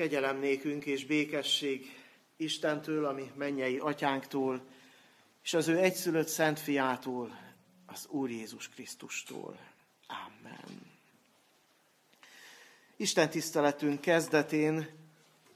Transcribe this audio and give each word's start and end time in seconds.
Kegyelem 0.00 0.38
nékünk 0.38 0.86
és 0.86 1.06
békesség 1.06 1.96
Istentől, 2.36 3.04
ami 3.04 3.30
mennyei 3.34 3.78
atyánktól, 3.78 4.66
és 5.42 5.54
az 5.54 5.68
ő 5.68 5.78
egyszülött 5.78 6.28
szent 6.28 6.58
fiától, 6.58 7.38
az 7.86 8.06
Úr 8.08 8.30
Jézus 8.30 8.68
Krisztustól. 8.68 9.58
Amen. 10.06 10.80
Isten 12.96 13.30
tiszteletünk 13.30 14.00
kezdetén 14.00 14.88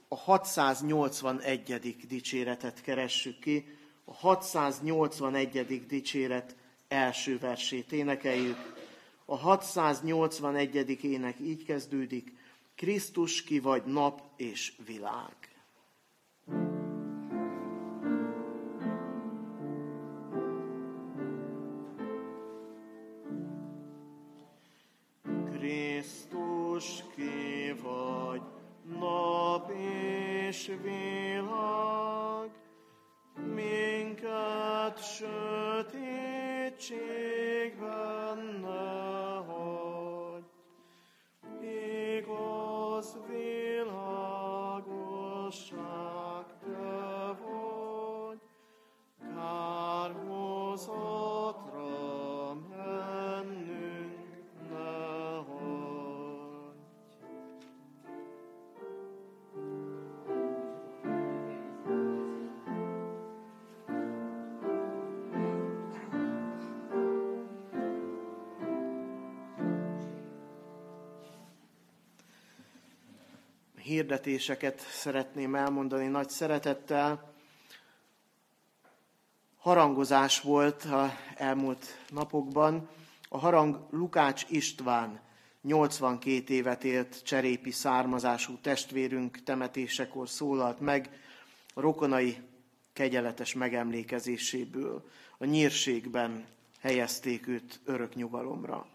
a 0.07 0.15
681. 0.15 2.05
dicséretet 2.07 2.81
keressük 2.81 3.39
ki, 3.39 3.77
a 4.03 4.13
681. 4.13 5.85
dicséret 5.87 6.55
első 6.87 7.37
versét 7.39 7.91
énekeljük. 7.91 8.73
A 9.25 9.37
681. 9.37 11.03
ének 11.03 11.39
így 11.39 11.63
kezdődik, 11.63 12.43
Krisztus 12.75 13.43
ki 13.43 13.59
vagy 13.59 13.83
nap 13.85 14.21
és 14.37 14.73
világ. 14.85 15.54
Hirdetéseket 73.85 74.79
szeretném 74.79 75.55
elmondani 75.55 76.07
nagy 76.07 76.29
szeretettel. 76.29 77.33
Harangozás 79.57 80.41
volt 80.41 80.83
a 80.83 81.13
elmúlt 81.35 81.85
napokban. 82.09 82.89
A 83.29 83.37
harang 83.37 83.87
Lukács 83.89 84.45
István 84.49 85.19
82 85.61 86.53
évet 86.53 86.83
élt 86.83 87.23
cserépi 87.23 87.71
származású 87.71 88.57
testvérünk 88.61 89.43
temetésekor 89.43 90.29
szólalt 90.29 90.79
meg 90.79 91.09
a 91.73 91.81
rokonai 91.81 92.37
kegyeletes 92.93 93.53
megemlékezéséből. 93.53 95.09
A 95.37 95.45
nyírségben 95.45 96.45
helyezték 96.79 97.47
őt 97.47 97.79
örök 97.83 98.15
nyugalomra. 98.15 98.87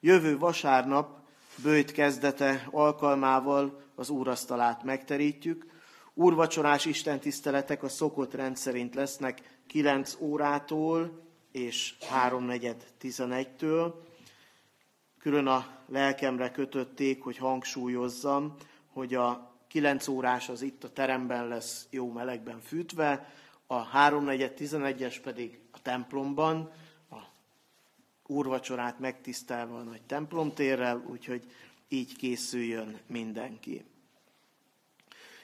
Jövő 0.00 0.38
vasárnap 0.38 1.19
bőjt 1.62 1.92
kezdete 1.92 2.68
alkalmával 2.70 3.82
az 3.94 4.10
úrasztalát 4.10 4.82
megterítjük. 4.82 5.66
Úrvacsorás 6.14 6.84
istentiszteletek 6.84 7.82
a 7.82 7.88
szokott 7.88 8.34
rendszerint 8.34 8.94
lesznek 8.94 9.58
9 9.66 10.16
órától 10.20 11.22
és 11.52 11.94
3.4.11-től. 12.00 13.92
Külön 15.18 15.46
a 15.46 15.66
lelkemre 15.88 16.50
kötötték, 16.50 17.22
hogy 17.22 17.36
hangsúlyozzam, 17.36 18.56
hogy 18.92 19.14
a 19.14 19.54
9 19.68 20.08
órás 20.08 20.48
az 20.48 20.62
itt 20.62 20.84
a 20.84 20.92
teremben 20.92 21.48
lesz 21.48 21.86
jó 21.90 22.12
melegben 22.12 22.60
fűtve, 22.60 23.32
a 23.66 23.90
3.4.11-es 23.90 25.16
pedig 25.22 25.60
a 25.70 25.82
templomban, 25.82 26.72
úrvacsorát 28.30 28.98
megtisztelve 28.98 29.74
a 29.74 29.82
nagy 29.82 30.02
templomtérrel, 30.02 31.04
úgyhogy 31.10 31.42
így 31.88 32.16
készüljön 32.16 32.98
mindenki. 33.06 33.84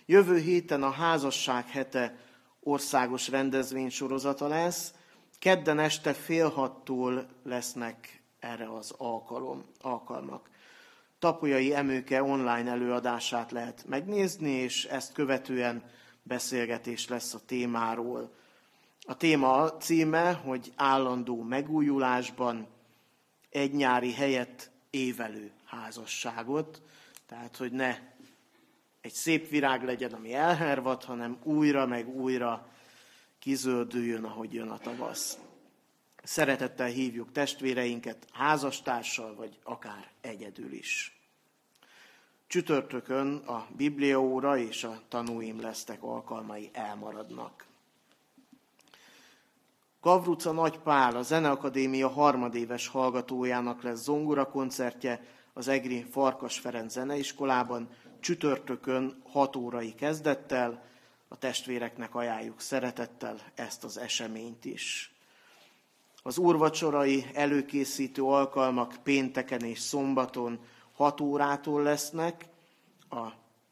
Jövő 0.06 0.38
héten 0.38 0.82
a 0.82 0.90
házasság 0.90 1.68
hete 1.68 2.18
országos 2.60 3.28
rendezvény 3.28 3.90
sorozata 3.90 4.46
lesz. 4.46 4.94
Kedden 5.38 5.78
este 5.78 6.12
fél 6.12 6.48
hattól 6.48 7.26
lesznek 7.42 8.22
erre 8.40 8.72
az 8.72 8.94
alkalom, 8.96 9.64
alkalmak. 9.80 10.50
Tapolyai 11.18 11.74
Emőke 11.74 12.22
online 12.22 12.70
előadását 12.70 13.50
lehet 13.50 13.84
megnézni, 13.88 14.50
és 14.50 14.84
ezt 14.84 15.12
követően 15.12 15.82
beszélgetés 16.22 17.08
lesz 17.08 17.34
a 17.34 17.40
témáról. 17.46 18.34
A 19.06 19.16
téma 19.16 19.70
címe, 19.70 20.32
hogy 20.32 20.72
állandó 20.76 21.42
megújulásban 21.42 22.66
egy 23.56 23.72
nyári 23.72 24.12
helyett 24.12 24.70
évelő 24.90 25.50
házasságot, 25.64 26.82
tehát 27.26 27.56
hogy 27.56 27.72
ne 27.72 27.98
egy 29.00 29.12
szép 29.12 29.48
virág 29.48 29.84
legyen, 29.84 30.12
ami 30.12 30.34
elhervad, 30.34 31.04
hanem 31.04 31.38
újra 31.42 31.86
meg 31.86 32.08
újra 32.08 32.68
kizöldüljön, 33.38 34.24
ahogy 34.24 34.52
jön 34.52 34.68
a 34.68 34.78
tavasz. 34.78 35.38
Szeretettel 36.22 36.86
hívjuk 36.86 37.32
testvéreinket 37.32 38.26
házastársal, 38.32 39.34
vagy 39.34 39.58
akár 39.62 40.10
egyedül 40.20 40.72
is. 40.72 41.20
Csütörtökön 42.46 43.36
a 43.36 43.66
Bibliaóra 43.76 44.58
és 44.58 44.84
a 44.84 45.02
tanúim 45.08 45.60
lesztek 45.60 46.02
alkalmai 46.02 46.70
elmaradnak. 46.72 47.66
Gavruca 50.06 50.52
Nagy 50.52 50.78
Pál, 50.78 51.16
a 51.16 51.22
Zeneakadémia 51.22 52.08
harmadéves 52.08 52.88
hallgatójának 52.88 53.82
lesz 53.82 54.02
zongora 54.02 54.50
koncertje 54.50 55.24
az 55.52 55.68
Egri 55.68 56.06
Farkas 56.10 56.58
Ferenc 56.58 56.92
Zeneiskolában 56.92 57.88
csütörtökön 58.20 59.22
6 59.28 59.56
órai 59.56 59.94
kezdettel. 59.94 60.84
A 61.28 61.36
testvéreknek 61.38 62.14
ajánljuk 62.14 62.60
szeretettel 62.60 63.36
ezt 63.54 63.84
az 63.84 63.98
eseményt 63.98 64.64
is. 64.64 65.14
Az 66.22 66.38
úrvacsorai 66.38 67.26
előkészítő 67.34 68.22
alkalmak 68.22 68.96
pénteken 69.02 69.60
és 69.60 69.78
szombaton 69.78 70.60
6 70.92 71.20
órától 71.20 71.82
lesznek 71.82 72.48
a 73.10 73.26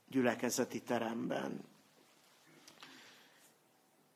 gyülekezeti 0.09 0.83
teremben 0.83 1.74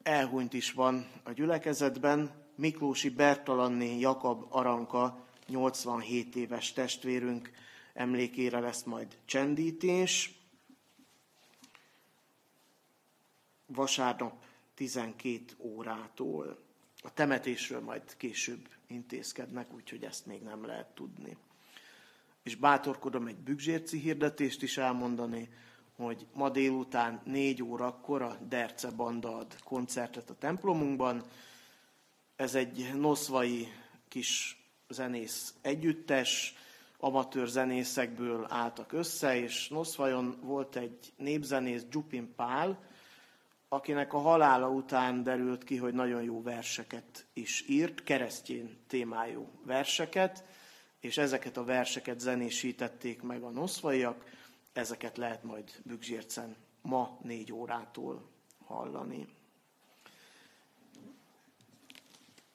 elhunyt 0.08 0.52
is 0.52 0.72
van 0.72 1.06
a 1.22 1.32
gyülekezetben. 1.32 2.30
Miklósi 2.54 3.08
Bertalanné 3.08 3.98
Jakab 3.98 4.46
Aranka, 4.48 5.26
87 5.46 6.36
éves 6.36 6.72
testvérünk 6.72 7.50
emlékére 7.94 8.60
lesz 8.60 8.82
majd 8.82 9.18
csendítés. 9.24 10.40
Vasárnap 13.66 14.44
12 14.74 15.44
órától. 15.58 16.58
A 17.02 17.12
temetésről 17.12 17.80
majd 17.80 18.16
később 18.16 18.68
intézkednek, 18.86 19.74
úgyhogy 19.74 20.04
ezt 20.04 20.26
még 20.26 20.42
nem 20.42 20.66
lehet 20.66 20.94
tudni. 20.94 21.36
És 22.42 22.54
bátorkodom 22.54 23.26
egy 23.26 23.38
bügzsérci 23.38 23.98
hirdetést 23.98 24.62
is 24.62 24.78
elmondani, 24.78 25.48
hogy 25.98 26.26
ma 26.34 26.50
délután 26.50 27.20
négy 27.24 27.62
órakor 27.62 28.22
a 28.22 28.36
Derce 28.48 28.90
Banda 28.90 29.36
ad 29.36 29.56
koncertet 29.64 30.30
a 30.30 30.34
templomunkban. 30.34 31.24
Ez 32.36 32.54
egy 32.54 32.90
noszvai 32.94 33.68
kis 34.08 34.62
zenész 34.88 35.54
együttes, 35.62 36.54
amatőr 36.98 37.46
zenészekből 37.46 38.46
álltak 38.48 38.92
össze, 38.92 39.36
és 39.36 39.68
Noszvajon 39.68 40.38
volt 40.42 40.76
egy 40.76 41.12
népzenész, 41.16 41.84
Gyupin 41.90 42.34
Pál, 42.36 42.82
akinek 43.68 44.12
a 44.12 44.18
halála 44.18 44.68
után 44.68 45.22
derült 45.22 45.64
ki, 45.64 45.76
hogy 45.76 45.94
nagyon 45.94 46.22
jó 46.22 46.42
verseket 46.42 47.26
is 47.32 47.64
írt, 47.68 48.02
keresztjén 48.02 48.78
témájú 48.86 49.48
verseket, 49.64 50.44
és 51.00 51.18
ezeket 51.18 51.56
a 51.56 51.64
verseket 51.64 52.20
zenésítették 52.20 53.22
meg 53.22 53.42
a 53.42 53.50
noszvaiak, 53.50 54.24
Ezeket 54.78 55.16
lehet 55.16 55.42
majd 55.42 55.72
Bügzsércen 55.82 56.56
ma 56.82 57.18
négy 57.22 57.52
órától 57.52 58.28
hallani. 58.66 59.28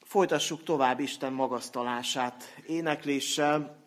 Folytassuk 0.01 0.63
tovább 0.63 0.99
Isten 0.99 1.33
magasztalását 1.33 2.43
énekléssel. 2.67 3.77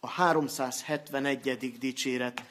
A 0.00 0.08
371. 0.08 1.78
dicséret 1.78 2.42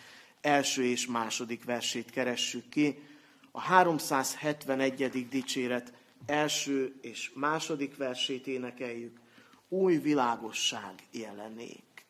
első 0.41 0.83
és 0.83 1.07
második 1.07 1.63
versét 1.63 2.09
keressük 2.09 2.69
ki. 2.69 3.03
A 3.51 3.59
371. 3.59 5.27
dicséret 5.29 5.93
első 6.25 6.99
és 7.01 7.31
második 7.35 7.97
versét 7.97 8.47
énekeljük. 8.47 9.19
Új 9.67 9.97
világosság 9.97 11.07
jelenék. 11.11 12.05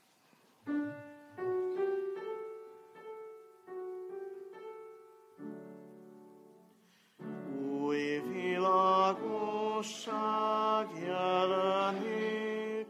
Új 0.65 1.08
világosság 9.79 10.87
jelenék, 11.05 12.87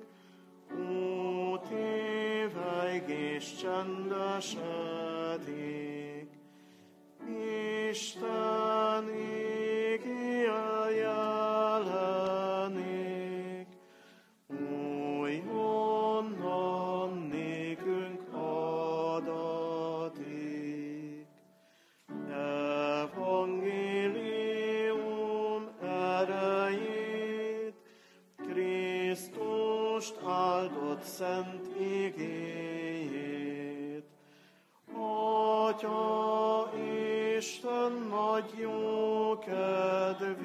út 0.71 1.69
éveig 1.69 3.09
és 3.09 3.55
csendesedik. 3.55 4.57
Isten 7.89 9.09
áldott 30.59 31.03
szent 31.03 31.79
igéjét. 31.79 32.29
Atya 34.93 36.71
Isten 37.37 37.91
nagy 38.09 38.53
jó 38.57 39.39
kedvét, 39.39 40.38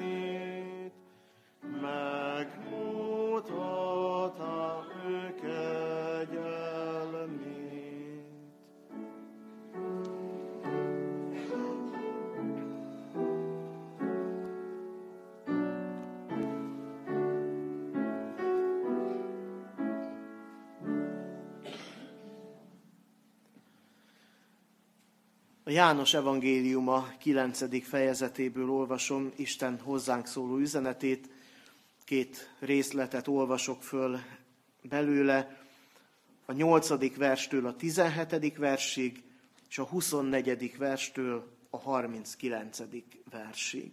János 25.75 26.13
evangéliuma 26.13 27.07
9. 27.19 27.87
fejezetéből 27.87 28.69
olvasom 28.69 29.31
Isten 29.35 29.79
hozzánk 29.79 30.27
szóló 30.27 30.57
üzenetét. 30.57 31.29
Két 32.03 32.55
részletet 32.59 33.27
olvasok 33.27 33.83
föl 33.83 34.19
belőle, 34.81 35.61
a 36.45 36.51
8. 36.51 37.15
verstől 37.17 37.65
a 37.65 37.75
17. 37.75 38.57
versig, 38.57 39.23
és 39.69 39.77
a 39.77 39.83
24. 39.83 40.77
verstől 40.77 41.51
a 41.69 41.77
39. 41.77 42.79
versig. 43.29 43.91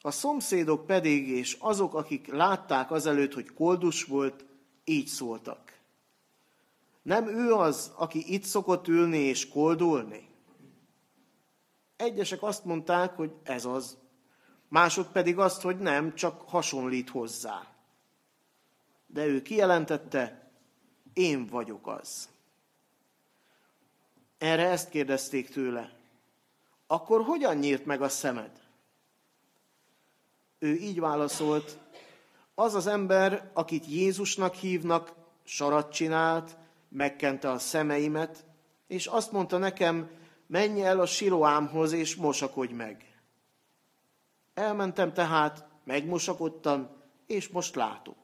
A 0.00 0.10
szomszédok 0.10 0.86
pedig, 0.86 1.28
és 1.28 1.56
azok, 1.60 1.94
akik 1.94 2.26
látták 2.26 2.90
azelőtt, 2.90 3.34
hogy 3.34 3.52
koldus 3.52 4.04
volt, 4.04 4.44
így 4.84 5.06
szóltak. 5.06 5.69
Nem 7.02 7.28
ő 7.28 7.52
az, 7.52 7.92
aki 7.96 8.34
itt 8.34 8.44
szokott 8.44 8.88
ülni 8.88 9.18
és 9.18 9.48
koldulni? 9.48 10.28
Egyesek 11.96 12.42
azt 12.42 12.64
mondták, 12.64 13.16
hogy 13.16 13.32
ez 13.42 13.64
az, 13.64 13.98
mások 14.68 15.12
pedig 15.12 15.38
azt, 15.38 15.62
hogy 15.62 15.78
nem, 15.78 16.14
csak 16.14 16.48
hasonlít 16.48 17.10
hozzá. 17.10 17.66
De 19.06 19.26
ő 19.26 19.42
kijelentette, 19.42 20.50
én 21.12 21.46
vagyok 21.46 21.86
az. 21.86 22.28
Erre 24.38 24.68
ezt 24.68 24.88
kérdezték 24.88 25.48
tőle. 25.48 25.92
Akkor 26.86 27.22
hogyan 27.22 27.56
nyílt 27.56 27.86
meg 27.86 28.02
a 28.02 28.08
szemed? 28.08 28.50
Ő 30.58 30.74
így 30.74 31.00
válaszolt, 31.00 31.78
az 32.54 32.74
az 32.74 32.86
ember, 32.86 33.50
akit 33.52 33.86
Jézusnak 33.86 34.54
hívnak, 34.54 35.12
sarat 35.44 35.92
csinált, 35.92 36.56
megkente 36.90 37.50
a 37.50 37.58
szemeimet, 37.58 38.44
és 38.86 39.06
azt 39.06 39.32
mondta 39.32 39.58
nekem, 39.58 40.10
menj 40.46 40.82
el 40.82 41.00
a 41.00 41.06
siloámhoz, 41.06 41.92
és 41.92 42.16
mosakodj 42.16 42.72
meg. 42.72 43.20
Elmentem 44.54 45.12
tehát, 45.12 45.68
megmosakodtam, 45.84 46.88
és 47.26 47.48
most 47.48 47.74
látok. 47.74 48.16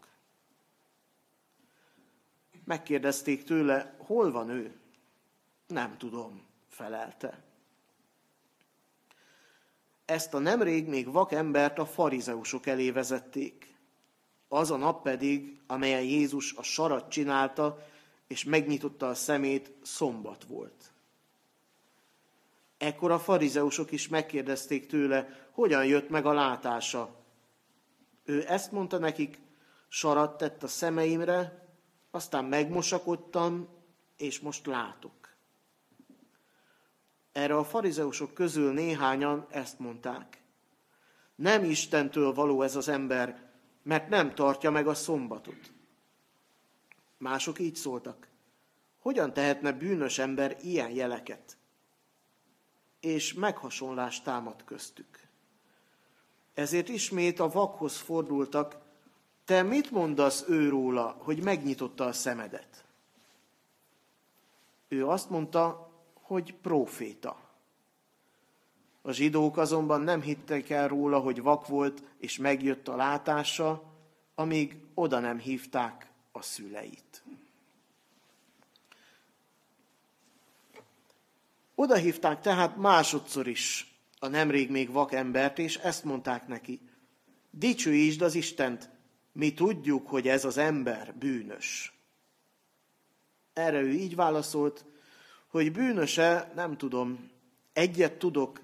Megkérdezték 2.65 3.45
tőle, 3.45 3.97
hol 3.99 4.33
van 4.33 4.49
ő? 4.49 4.81
Nem 5.67 5.99
tudom, 5.99 6.47
felelte. 6.69 7.45
Ezt 10.05 10.35
a 10.35 10.39
nemrég 10.39 10.89
még 10.89 11.13
vak 11.13 11.33
embert 11.33 11.79
a 11.79 11.87
farizeusok 11.87 12.67
elé 12.67 12.91
vezették. 12.91 13.75
Az 14.49 14.71
a 14.71 14.77
nap 14.77 15.03
pedig, 15.03 15.61
amelyen 15.67 16.03
Jézus 16.03 16.55
a 16.57 16.63
sarat 16.63 17.11
csinálta, 17.11 17.79
és 18.27 18.45
megnyitotta 18.45 19.09
a 19.09 19.15
szemét, 19.15 19.73
szombat 19.83 20.45
volt. 20.45 20.93
Ekkor 22.79 23.11
a 23.11 23.19
farizeusok 23.19 23.93
is 23.93 24.09
megkérdezték 24.09 24.87
tőle, 24.87 25.49
hogyan 25.51 25.85
jött 25.85 26.09
meg 26.09 26.27
a 26.27 26.33
látása. 26.33 27.25
Ő 28.25 28.45
ezt 28.49 28.73
mondta 28.73 28.99
nekik, 28.99 29.39
sarat 29.89 30.39
tett 30.39 30.63
a 30.63 30.67
szemeimre, 30.67 31.69
aztán 32.11 32.45
megmosakodtam, 32.45 33.69
és 34.17 34.41
most 34.41 34.67
látok. 34.67 35.15
Erre 37.33 37.57
a 37.57 37.65
farizeusok 37.65 38.35
közül 38.35 38.73
néhányan 38.73 39.47
ezt 39.51 39.79
mondták. 39.79 40.43
Nem 41.35 41.65
Istentől 41.65 42.33
való 42.33 42.63
ez 42.63 42.77
az 42.77 42.89
ember, 42.89 43.51
mert 43.83 44.09
nem 44.09 44.35
tartja 44.35 44.71
meg 44.71 44.87
a 44.87 44.95
szombatot. 44.95 45.73
Mások 47.19 47.59
így 47.59 47.75
szóltak. 47.75 48.29
Hogyan 48.99 49.33
tehetne 49.33 49.73
bűnös 49.73 50.19
ember 50.19 50.57
ilyen 50.63 50.91
jeleket? 50.91 51.57
És 53.01 53.35
meghasonlást 53.35 54.25
támad 54.25 54.65
köztük. 54.65 55.29
Ezért 56.55 56.89
ismét 56.89 57.41
a 57.41 57.49
vakhoz 57.49 57.97
fordultak, 57.97 58.77
te 59.45 59.63
mit 59.63 59.91
mondasz 59.91 60.45
őróla, 60.49 61.17
hogy 61.19 61.43
megnyitotta 61.43 62.05
a 62.05 62.13
szemedet? 62.13 62.85
Ő 64.89 65.07
azt 65.07 65.31
mondta, 65.31 65.91
hogy 66.15 66.55
próféta. 66.55 67.45
A 69.03 69.13
zsidók 69.13 69.57
azonban 69.57 70.01
nem 70.01 70.21
hittek 70.21 70.71
el 70.71 70.89
róla, 70.89 71.19
hogy 71.19 71.43
vak 71.43 71.67
volt, 71.67 72.03
és 72.19 72.39
megjött 72.39 72.89
a 72.89 72.97
látása, 72.97 73.83
amíg 74.35 74.77
oda 74.95 75.19
nem 75.19 75.39
hívták 75.39 76.11
a 76.37 76.43
szüleit. 76.43 77.23
Oda 81.75 81.95
hívták 81.95 82.41
tehát 82.41 82.77
másodszor 82.77 83.47
is 83.47 83.95
a 84.19 84.27
nemrég 84.27 84.71
még 84.71 84.91
vak 84.91 85.13
embert, 85.13 85.59
és 85.59 85.77
ezt 85.77 86.05
mondták 86.05 86.47
neki, 86.47 86.81
dicsőítsd 87.51 88.23
az 88.23 88.35
Istent, 88.35 88.91
mi 89.33 89.55
tudjuk, 89.55 90.09
hogy 90.09 90.29
ez 90.29 90.45
az 90.45 90.57
ember 90.57 91.15
bűnös. 91.15 91.95
Erre 93.53 93.81
ő 93.81 93.91
így 93.91 94.15
válaszolt, 94.15 94.85
hogy 95.47 95.73
bűnöse, 95.73 96.53
nem 96.55 96.77
tudom, 96.77 97.31
egyet 97.73 98.19
tudok, 98.19 98.61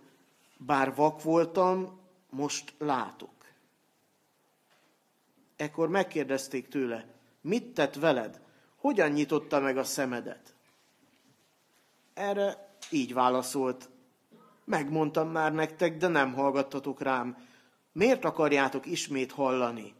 bár 0.56 0.94
vak 0.94 1.22
voltam, 1.22 2.00
most 2.30 2.74
látok. 2.78 3.30
Ekkor 5.56 5.88
megkérdezték 5.88 6.68
tőle, 6.68 7.06
mit 7.42 7.74
tett 7.74 7.94
veled? 7.94 8.40
Hogyan 8.76 9.10
nyitotta 9.10 9.60
meg 9.60 9.76
a 9.76 9.84
szemedet? 9.84 10.54
Erre 12.14 12.76
így 12.90 13.14
válaszolt, 13.14 13.90
megmondtam 14.64 15.28
már 15.28 15.52
nektek, 15.52 15.96
de 15.96 16.08
nem 16.08 16.32
hallgattatok 16.32 17.02
rám. 17.02 17.36
Miért 17.92 18.24
akarjátok 18.24 18.86
ismét 18.86 19.32
hallani? 19.32 19.94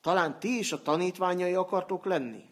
Talán 0.00 0.38
ti 0.40 0.58
is 0.58 0.72
a 0.72 0.82
tanítványai 0.82 1.54
akartok 1.54 2.04
lenni? 2.04 2.44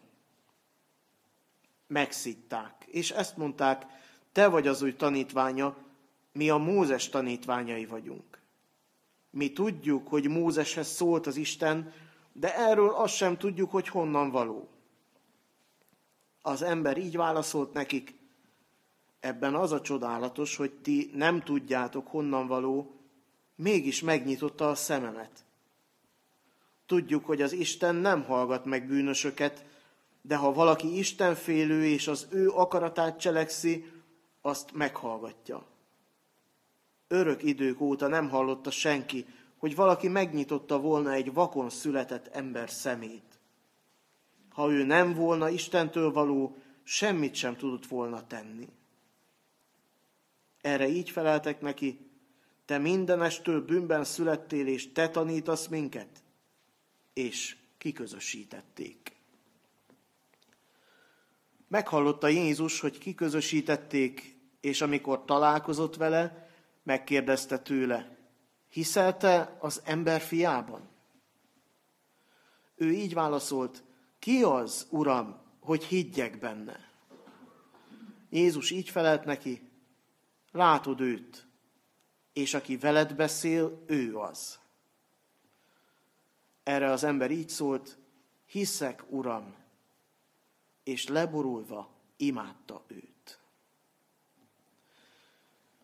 Megszitták, 1.87 2.85
és 2.87 3.11
ezt 3.11 3.37
mondták, 3.37 3.85
te 4.31 4.47
vagy 4.47 4.67
az 4.67 4.81
új 4.81 4.95
tanítványa, 4.95 5.75
mi 6.31 6.49
a 6.49 6.57
Mózes 6.57 7.09
tanítványai 7.09 7.85
vagyunk. 7.85 8.41
Mi 9.29 9.51
tudjuk, 9.51 10.07
hogy 10.07 10.27
Mózeshez 10.27 10.87
szólt 10.87 11.27
az 11.27 11.35
Isten, 11.35 11.93
de 12.33 12.55
erről 12.55 12.89
azt 12.89 13.15
sem 13.15 13.37
tudjuk, 13.37 13.71
hogy 13.71 13.87
honnan 13.87 14.31
való. 14.31 14.67
Az 16.41 16.61
ember 16.61 16.97
így 16.97 17.15
válaszolt 17.15 17.73
nekik, 17.73 18.15
ebben 19.19 19.55
az 19.55 19.71
a 19.71 19.81
csodálatos, 19.81 20.55
hogy 20.55 20.71
ti 20.71 21.11
nem 21.13 21.41
tudjátok 21.41 22.07
honnan 22.07 22.47
való, 22.47 22.91
mégis 23.55 24.01
megnyitotta 24.01 24.69
a 24.69 24.75
szememet. 24.75 25.45
Tudjuk, 26.85 27.25
hogy 27.25 27.41
az 27.41 27.51
Isten 27.51 27.95
nem 27.95 28.23
hallgat 28.23 28.65
meg 28.65 28.87
bűnösöket, 28.87 29.65
de 30.21 30.35
ha 30.35 30.53
valaki 30.53 30.97
Istenfélő 30.97 31.85
és 31.85 32.07
az 32.07 32.27
ő 32.29 32.49
akaratát 32.49 33.19
cselekszi, 33.19 33.85
azt 34.41 34.71
meghallgatja. 34.73 35.65
Örök 37.07 37.43
idők 37.43 37.81
óta 37.81 38.07
nem 38.07 38.29
hallotta 38.29 38.71
senki, 38.71 39.25
hogy 39.63 39.75
valaki 39.75 40.07
megnyitotta 40.07 40.79
volna 40.79 41.11
egy 41.11 41.33
vakon 41.33 41.69
született 41.69 42.27
ember 42.27 42.69
szemét. 42.69 43.39
Ha 44.49 44.71
ő 44.71 44.83
nem 44.83 45.13
volna 45.13 45.49
Istentől 45.49 46.11
való, 46.11 46.57
semmit 46.83 47.35
sem 47.35 47.55
tudott 47.55 47.85
volna 47.85 48.27
tenni. 48.27 48.67
Erre 50.61 50.87
így 50.87 51.09
feleltek 51.09 51.61
neki, 51.61 51.99
te 52.65 52.77
mindenestől 52.77 53.65
bűnben 53.65 54.03
születtél, 54.03 54.67
és 54.67 54.91
te 54.91 55.09
tanítasz 55.09 55.67
minket? 55.67 56.23
És 57.13 57.55
kiközösítették. 57.77 59.15
Meghallotta 61.67 62.27
Jézus, 62.27 62.79
hogy 62.79 62.97
kiközösítették, 62.97 64.37
és 64.61 64.81
amikor 64.81 65.25
találkozott 65.25 65.95
vele, 65.95 66.49
megkérdezte 66.83 67.59
tőle, 67.59 68.12
hiszel 68.73 69.17
te 69.17 69.57
az 69.59 69.81
ember 69.85 70.21
fiában? 70.21 70.89
Ő 72.75 72.91
így 72.91 73.13
válaszolt, 73.13 73.83
ki 74.19 74.43
az, 74.43 74.87
Uram, 74.89 75.41
hogy 75.59 75.83
higgyek 75.83 76.39
benne? 76.39 76.91
Jézus 78.29 78.71
így 78.71 78.89
felelt 78.89 79.25
neki, 79.25 79.69
látod 80.51 80.99
őt, 80.99 81.47
és 82.33 82.53
aki 82.53 82.77
veled 82.77 83.15
beszél, 83.15 83.83
ő 83.87 84.17
az. 84.17 84.59
Erre 86.63 86.91
az 86.91 87.03
ember 87.03 87.31
így 87.31 87.49
szólt, 87.49 87.97
hiszek, 88.45 89.03
Uram, 89.09 89.55
és 90.83 91.07
leborulva 91.07 91.89
imádta 92.17 92.83
őt. 92.87 93.12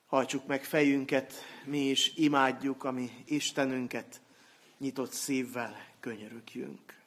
Hajtsuk 0.10 0.48
meg 0.48 0.64
fejünket, 0.64 1.34
mi 1.66 1.80
is 1.80 2.16
imádjuk, 2.16 2.84
ami 2.84 3.12
Istenünket, 3.26 4.22
nyitott 4.78 5.12
szívvel 5.12 5.76
könyörögjünk. 6.00 6.98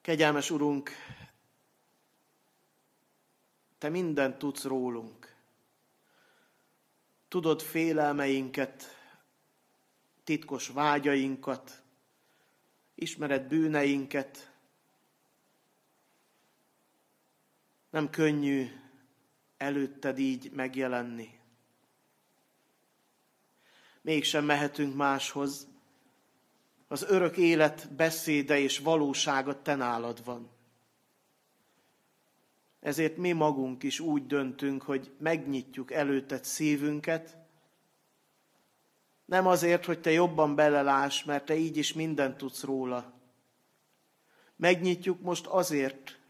Kegyelmes 0.00 0.50
Urunk, 0.50 0.90
Te 3.78 3.88
mindent 3.88 4.38
tudsz 4.38 4.64
rólunk. 4.64 5.34
Tudod 7.28 7.62
félelmeinket, 7.62 8.84
titkos 10.24 10.68
vágyainkat, 10.68 11.82
ismered 12.94 13.48
bűneinket. 13.48 14.53
Nem 17.94 18.10
könnyű 18.10 18.66
előtted 19.56 20.18
így 20.18 20.50
megjelenni. 20.52 21.28
Mégsem 24.02 24.44
mehetünk 24.44 24.94
máshoz. 24.94 25.68
Az 26.88 27.02
örök 27.02 27.36
élet 27.36 27.92
beszéde 27.92 28.58
és 28.58 28.78
valósága 28.78 29.62
te 29.62 29.74
nálad 29.74 30.24
van. 30.24 30.50
Ezért 32.80 33.16
mi 33.16 33.32
magunk 33.32 33.82
is 33.82 34.00
úgy 34.00 34.26
döntünk, 34.26 34.82
hogy 34.82 35.12
megnyitjuk 35.18 35.92
előtted 35.92 36.44
szívünket, 36.44 37.36
nem 39.24 39.46
azért, 39.46 39.84
hogy 39.84 40.00
te 40.00 40.10
jobban 40.10 40.54
belelás, 40.54 41.24
mert 41.24 41.44
te 41.44 41.56
így 41.56 41.76
is 41.76 41.92
mindent 41.92 42.36
tudsz 42.36 42.62
róla. 42.62 43.12
Megnyitjuk 44.56 45.20
most 45.20 45.46
azért, 45.46 46.22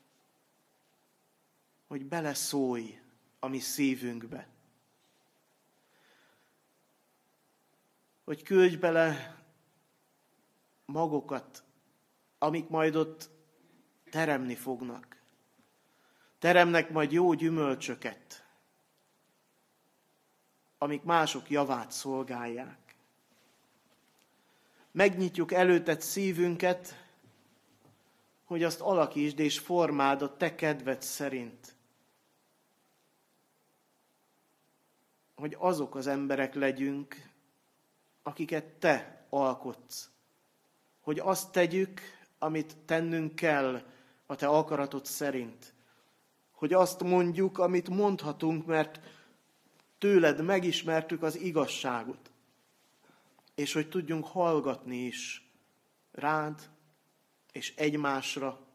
hogy 1.95 2.07
beleszólj 2.07 3.01
a 3.39 3.49
mi 3.49 3.59
szívünkbe. 3.59 4.49
Hogy 8.25 8.43
küldj 8.43 8.77
bele 8.77 9.37
magokat, 10.85 11.65
amik 12.39 12.69
majd 12.69 12.97
ott 12.97 13.31
teremni 14.11 14.55
fognak. 14.55 15.23
Teremnek 16.39 16.91
majd 16.91 17.13
jó 17.13 17.33
gyümölcsöket, 17.33 18.47
amik 20.79 21.03
mások 21.03 21.51
javát 21.51 21.91
szolgálják 21.91 22.97
megnyitjuk 24.91 25.53
előtted 25.53 26.01
szívünket, 26.01 27.05
hogy 28.45 28.63
azt 28.63 28.81
alakítsd 28.81 29.39
és 29.39 29.59
formáld 29.59 30.23
a 30.23 30.37
te 30.37 30.55
kedved 30.55 31.03
szerint. 31.03 31.74
Hogy 35.35 35.57
azok 35.59 35.95
az 35.95 36.07
emberek 36.07 36.55
legyünk, 36.55 37.31
akiket 38.23 38.65
te 38.65 39.27
alkotsz. 39.29 40.11
Hogy 41.01 41.19
azt 41.19 41.53
tegyük, 41.53 42.01
amit 42.39 42.77
tennünk 42.85 43.35
kell 43.35 43.83
a 44.27 44.37
te 44.37 44.47
akaratod 44.47 45.05
szerint. 45.05 45.75
Hogy 46.51 46.73
azt 46.73 47.03
mondjuk, 47.03 47.59
amit 47.59 47.89
mondhatunk, 47.89 48.67
mert 48.67 49.01
tőled 49.99 50.45
megismertük 50.45 51.23
az 51.23 51.37
igazságot 51.37 52.33
és 53.55 53.73
hogy 53.73 53.89
tudjunk 53.89 54.27
hallgatni 54.27 54.97
is 54.97 55.49
rád 56.11 56.71
és 57.53 57.75
egymásra, 57.77 58.67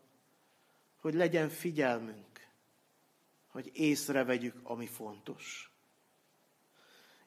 hogy 0.99 1.13
legyen 1.13 1.49
figyelmünk, 1.49 2.47
hogy 3.47 3.71
észrevegyük, 3.73 4.59
ami 4.63 4.85
fontos. 4.85 5.71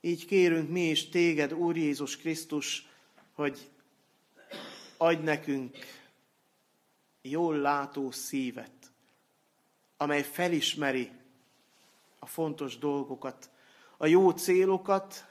Így 0.04 0.26
kérünk 0.26 0.70
mi 0.70 0.88
is 0.88 1.08
téged, 1.08 1.52
Úr 1.52 1.76
Jézus 1.76 2.16
Krisztus, 2.16 2.86
hogy 3.32 3.70
adj 4.96 5.22
nekünk 5.22 5.76
jól 7.20 7.56
látó 7.56 8.10
szívet, 8.10 8.92
amely 9.96 10.22
felismeri 10.22 11.10
a 12.18 12.26
fontos 12.26 12.78
dolgokat, 12.78 13.50
a 13.96 14.06
jó 14.06 14.30
célokat, 14.30 15.26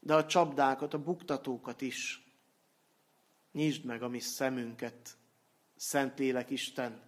de 0.00 0.14
a 0.14 0.26
csapdákat, 0.26 0.94
a 0.94 1.02
buktatókat 1.02 1.80
is. 1.80 2.26
Nyisd 3.52 3.84
meg 3.84 4.02
a 4.02 4.08
mi 4.08 4.20
szemünket, 4.20 5.16
Szentlélek 5.76 6.50
Isten, 6.50 7.00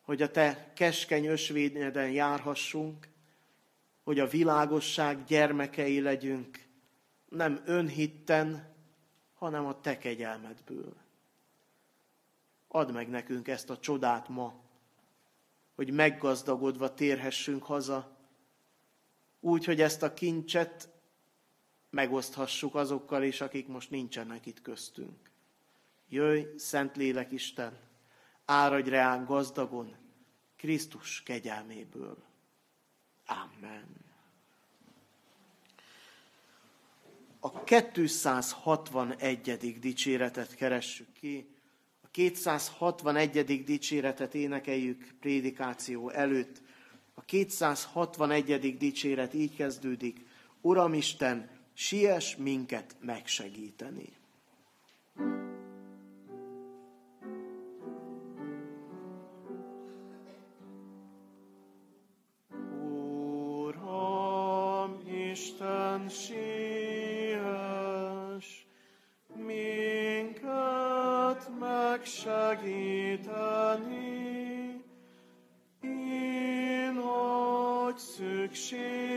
hogy 0.00 0.22
a 0.22 0.30
Te 0.30 0.72
keskeny 0.74 1.26
ösvényeden 1.26 2.10
járhassunk, 2.10 3.08
hogy 4.02 4.18
a 4.18 4.26
világosság 4.26 5.24
gyermekei 5.24 6.00
legyünk, 6.00 6.68
nem 7.28 7.60
önhitten, 7.64 8.74
hanem 9.34 9.66
a 9.66 9.80
Te 9.80 9.98
kegyelmedből. 9.98 10.94
Add 12.68 12.92
meg 12.92 13.08
nekünk 13.08 13.48
ezt 13.48 13.70
a 13.70 13.78
csodát 13.78 14.28
ma, 14.28 14.54
hogy 15.74 15.92
meggazdagodva 15.92 16.94
térhessünk 16.94 17.62
haza, 17.62 18.16
úgy, 19.40 19.64
hogy 19.64 19.80
ezt 19.80 20.02
a 20.02 20.14
kincset 20.14 20.88
megoszthassuk 21.90 22.74
azokkal 22.74 23.22
is, 23.22 23.40
akik 23.40 23.68
most 23.68 23.90
nincsenek 23.90 24.46
itt 24.46 24.62
köztünk. 24.62 25.30
Jöjj, 26.08 26.44
Szentlélek 26.56 27.32
Isten, 27.32 27.78
áradj 28.44 28.90
reánk 28.90 29.28
gazdagon, 29.28 29.96
Krisztus 30.56 31.22
kegyelméből. 31.22 32.29
Amen. 33.30 33.84
A 37.40 37.64
261. 37.64 39.78
dicséretet 39.80 40.54
keressük 40.54 41.12
ki. 41.12 41.46
A 42.02 42.06
261. 42.10 43.64
dicséretet 43.64 44.34
énekeljük 44.34 45.14
prédikáció 45.20 46.10
előtt. 46.10 46.62
A 47.14 47.22
261. 47.22 48.76
dicséret 48.78 49.34
így 49.34 49.56
kezdődik. 49.56 50.26
Uram 50.60 50.94
Isten, 50.94 51.50
siess 51.74 52.36
minket 52.36 52.96
megsegíteni. 53.00 54.12
Uram, 55.16 55.16
Isten, 55.16 55.59
siess, 66.10 67.40
minket 69.36 70.40
megsegíteni, 71.58 72.40
én 75.82 76.92
nagy 76.92 77.96
szükségünkben, 77.96 79.10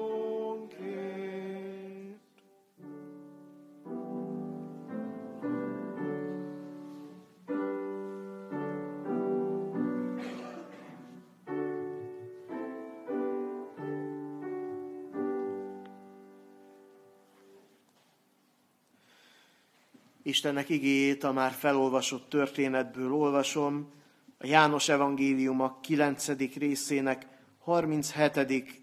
Istennek 20.40 20.70
igéjét 20.70 21.24
a 21.24 21.32
már 21.32 21.52
felolvasott 21.52 22.30
történetből 22.30 23.14
olvasom, 23.14 23.92
a 24.38 24.46
János 24.46 24.90
evangéliuma 24.90 25.80
9. 25.82 26.28
részének 26.58 27.28
37. 27.58 28.38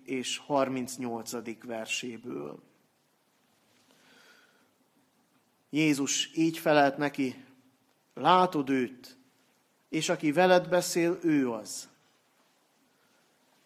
és 0.04 0.38
38. 0.38 1.32
verséből. 1.64 2.62
Jézus 5.70 6.30
így 6.34 6.58
felelt 6.58 6.96
neki, 6.96 7.44
látod 8.14 8.70
őt, 8.70 9.16
és 9.88 10.08
aki 10.08 10.32
veled 10.32 10.68
beszél, 10.68 11.18
ő 11.22 11.50
az. 11.50 11.88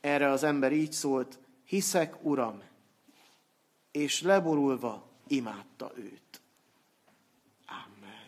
Erre 0.00 0.30
az 0.30 0.42
ember 0.42 0.73
így 0.73 0.92
szólt, 0.92 1.38
hiszek, 1.64 2.25
Uram, 2.25 2.62
és 3.90 4.23
leborulva 4.23 5.09
imádta 5.26 5.92
őt. 5.97 6.40
Amen. 7.70 8.20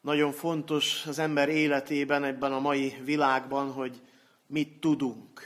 Nagyon 0.00 0.32
fontos 0.32 1.06
az 1.06 1.18
ember 1.18 1.48
életében, 1.48 2.24
ebben 2.24 2.52
a 2.52 2.60
mai 2.60 3.00
világban, 3.04 3.72
hogy 3.72 4.02
mit 4.46 4.80
tudunk. 4.80 5.40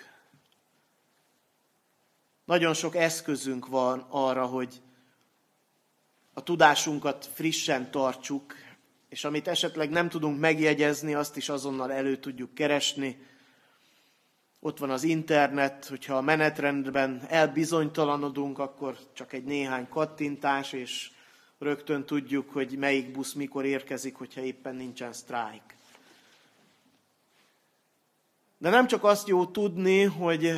Nagyon 2.45 2.75
sok 2.75 2.97
eszközünk 2.97 3.67
van 3.67 4.07
arra, 4.09 4.47
hogy 4.47 4.83
a 6.33 6.43
tudásunkat 6.43 7.27
frissen 7.35 7.91
tartsuk, 7.91 8.55
és 9.09 9.25
amit 9.25 9.49
esetleg 9.49 9.91
nem 9.91 10.09
tudunk 10.09 10.41
megjegyezni, 10.41 11.15
azt 11.15 11.37
is 11.37 11.49
azonnal 11.49 11.93
elő 11.93 12.17
tudjuk 12.17 12.55
keresni. 12.55 13.27
Ott 14.61 14.79
van 14.79 14.91
az 14.91 15.03
internet, 15.03 15.87
hogyha 15.87 16.17
a 16.17 16.21
menetrendben 16.21 17.25
elbizonytalanodunk, 17.29 18.59
akkor 18.59 18.99
csak 19.13 19.33
egy 19.33 19.45
néhány 19.45 19.89
kattintás, 19.89 20.73
és 20.73 21.11
rögtön 21.59 22.05
tudjuk, 22.05 22.51
hogy 22.51 22.79
melyik 22.79 23.11
busz 23.11 23.33
mikor 23.33 23.65
érkezik, 23.65 24.17
hogyha 24.17 24.41
éppen 24.41 24.75
nincsen 24.75 25.13
sztrájk. 25.13 25.77
De 28.59 28.71
nem 28.71 28.87
csak 28.87 29.05
azt 29.05 29.29
jó 29.29 29.47
tudni, 29.47 30.03
hogy 30.03 30.53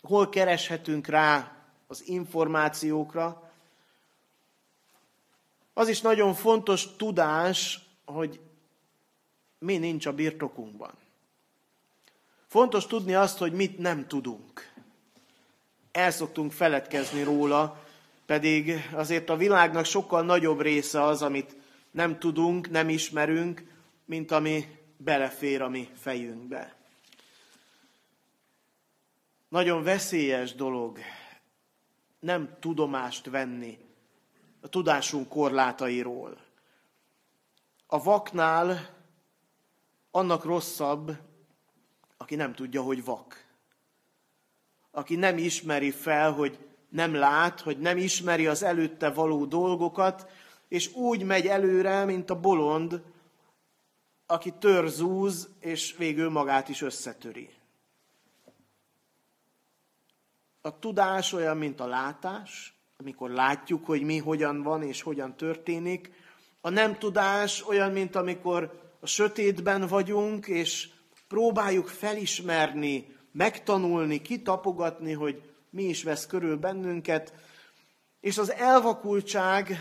hol 0.00 0.28
kereshetünk 0.28 1.06
rá 1.06 1.56
az 1.86 2.08
információkra, 2.08 3.52
az 5.78 5.88
is 5.88 6.00
nagyon 6.00 6.34
fontos 6.34 6.96
tudás, 6.96 7.80
hogy 8.04 8.40
mi 9.58 9.76
nincs 9.76 10.06
a 10.06 10.12
birtokunkban. 10.12 10.92
Fontos 12.46 12.86
tudni 12.86 13.14
azt, 13.14 13.38
hogy 13.38 13.52
mit 13.52 13.78
nem 13.78 14.06
tudunk. 14.06 14.72
El 15.92 16.10
szoktunk 16.10 16.52
feledkezni 16.52 17.22
róla, 17.22 17.84
pedig 18.28 18.88
azért 18.92 19.30
a 19.30 19.36
világnak 19.36 19.84
sokkal 19.84 20.22
nagyobb 20.22 20.60
része 20.60 21.02
az, 21.02 21.22
amit 21.22 21.56
nem 21.90 22.18
tudunk, 22.18 22.70
nem 22.70 22.88
ismerünk, 22.88 23.62
mint 24.04 24.30
ami 24.30 24.78
belefér 24.96 25.62
a 25.62 25.68
mi 25.68 25.88
fejünkbe. 25.94 26.76
Nagyon 29.48 29.82
veszélyes 29.82 30.54
dolog 30.54 30.98
nem 32.20 32.56
tudomást 32.60 33.26
venni 33.26 33.78
a 34.60 34.68
tudásunk 34.68 35.28
korlátairól. 35.28 36.38
A 37.86 38.02
vaknál 38.02 38.96
annak 40.10 40.44
rosszabb, 40.44 41.16
aki 42.16 42.34
nem 42.34 42.54
tudja, 42.54 42.82
hogy 42.82 43.04
vak. 43.04 43.46
Aki 44.90 45.16
nem 45.16 45.38
ismeri 45.38 45.90
fel, 45.90 46.32
hogy 46.32 46.67
nem 46.88 47.14
lát, 47.14 47.60
hogy 47.60 47.78
nem 47.78 47.96
ismeri 47.96 48.46
az 48.46 48.62
előtte 48.62 49.10
való 49.10 49.44
dolgokat, 49.44 50.30
és 50.68 50.94
úgy 50.94 51.22
megy 51.22 51.46
előre, 51.46 52.04
mint 52.04 52.30
a 52.30 52.40
bolond, 52.40 53.02
aki 54.26 54.54
törzúz, 54.58 55.48
és 55.60 55.96
végül 55.96 56.30
magát 56.30 56.68
is 56.68 56.82
összetöri. 56.82 57.50
A 60.60 60.78
tudás 60.78 61.32
olyan, 61.32 61.56
mint 61.56 61.80
a 61.80 61.86
látás, 61.86 62.78
amikor 62.96 63.30
látjuk, 63.30 63.86
hogy 63.86 64.02
mi 64.02 64.18
hogyan 64.18 64.62
van 64.62 64.82
és 64.82 65.02
hogyan 65.02 65.36
történik. 65.36 66.12
A 66.60 66.70
nem 66.70 66.98
tudás 66.98 67.68
olyan, 67.68 67.92
mint 67.92 68.16
amikor 68.16 68.92
a 69.00 69.06
sötétben 69.06 69.86
vagyunk, 69.86 70.46
és 70.46 70.88
próbáljuk 71.28 71.88
felismerni, 71.88 73.16
megtanulni, 73.32 74.22
kitapogatni, 74.22 75.12
hogy 75.12 75.47
mi 75.70 75.82
is 75.82 76.02
vesz 76.02 76.26
körül 76.26 76.56
bennünket. 76.56 77.32
És 78.20 78.38
az 78.38 78.52
elvakultság 78.52 79.78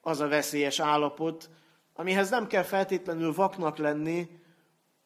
az 0.00 0.20
a 0.20 0.28
veszélyes 0.28 0.80
állapot, 0.80 1.50
amihez 1.94 2.30
nem 2.30 2.46
kell 2.46 2.62
feltétlenül 2.62 3.34
vaknak 3.34 3.76
lenni, 3.76 4.28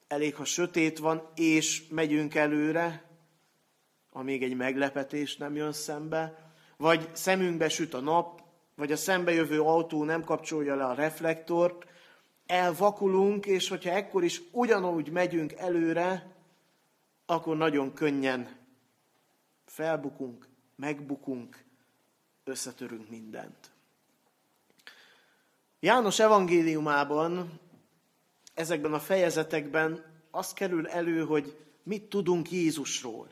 elég, 0.09 0.35
ha 0.35 0.45
sötét 0.45 0.99
van, 0.99 1.31
és 1.35 1.89
megyünk 1.89 2.35
előre, 2.35 3.05
amíg 4.11 4.43
egy 4.43 4.57
meglepetés 4.57 5.37
nem 5.37 5.57
jön 5.57 5.73
szembe, 5.73 6.53
vagy 6.77 7.09
szemünkbe 7.13 7.69
süt 7.69 7.95
a 7.95 8.01
nap, 8.01 8.43
vagy 8.75 8.93
a 8.93 8.97
szembejövő 8.97 9.61
autó 9.61 10.05
nem 10.05 10.25
kapcsolja 10.25 10.75
le 10.75 10.85
a 10.85 10.95
reflektort, 10.95 11.87
elvakulunk, 12.47 13.47
és 13.47 13.69
hogyha 13.69 13.91
ekkor 13.91 14.25
is 14.25 14.43
ugyanúgy 14.53 15.11
megyünk 15.11 15.53
előre, 15.53 16.33
akkor 17.27 17.57
nagyon 17.57 17.93
könnyen 17.93 18.64
felbukunk, 19.75 20.49
megbukunk, 20.77 21.65
összetörünk 22.45 23.09
mindent. 23.09 23.71
János 25.81 26.19
evangéliumában, 26.19 27.61
ezekben 28.55 28.93
a 28.93 28.99
fejezetekben 29.01 30.05
az 30.31 30.53
kerül 30.53 30.89
elő, 30.89 31.25
hogy 31.25 31.67
mit 31.83 32.03
tudunk 32.03 32.51
Jézusról. 32.51 33.29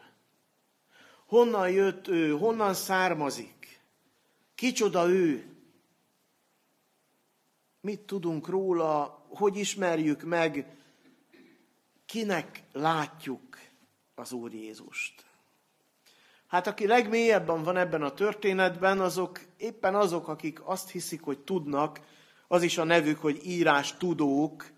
Honnan 1.27 1.71
jött 1.71 2.09
ő, 2.09 2.31
honnan 2.31 2.75
származik, 2.75 3.81
kicsoda 4.55 5.09
ő, 5.09 5.57
mit 7.81 8.01
tudunk 8.01 8.49
róla, 8.49 9.25
hogy 9.29 9.57
ismerjük 9.57 10.23
meg, 10.23 10.77
kinek 12.07 12.63
látjuk 12.73 13.59
az 14.15 14.33
Úr 14.33 14.53
Jézust. 14.53 15.32
Hát 16.53 16.67
aki 16.67 16.87
legmélyebben 16.87 17.63
van 17.63 17.77
ebben 17.77 18.03
a 18.03 18.15
történetben, 18.15 19.01
azok 19.01 19.41
éppen 19.57 19.95
azok, 19.95 20.29
akik 20.29 20.61
azt 20.65 20.91
hiszik, 20.91 21.23
hogy 21.23 21.39
tudnak, 21.39 22.01
az 22.49 22.63
is 22.63 22.79
a 22.79 22.85
nevük, 22.85 23.19
hogy 23.19 23.41
írás 23.45 23.97
tudók, 23.97 24.71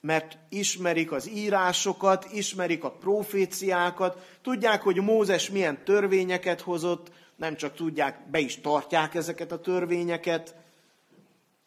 mert 0.00 0.38
ismerik 0.48 1.12
az 1.12 1.28
írásokat, 1.28 2.32
ismerik 2.32 2.84
a 2.84 2.90
proféciákat, 2.90 4.38
tudják, 4.42 4.82
hogy 4.82 4.96
Mózes 4.96 5.50
milyen 5.50 5.84
törvényeket 5.84 6.60
hozott, 6.60 7.12
nem 7.36 7.56
csak 7.56 7.74
tudják, 7.74 8.30
be 8.30 8.38
is 8.38 8.60
tartják 8.60 9.14
ezeket 9.14 9.52
a 9.52 9.60
törvényeket. 9.60 10.54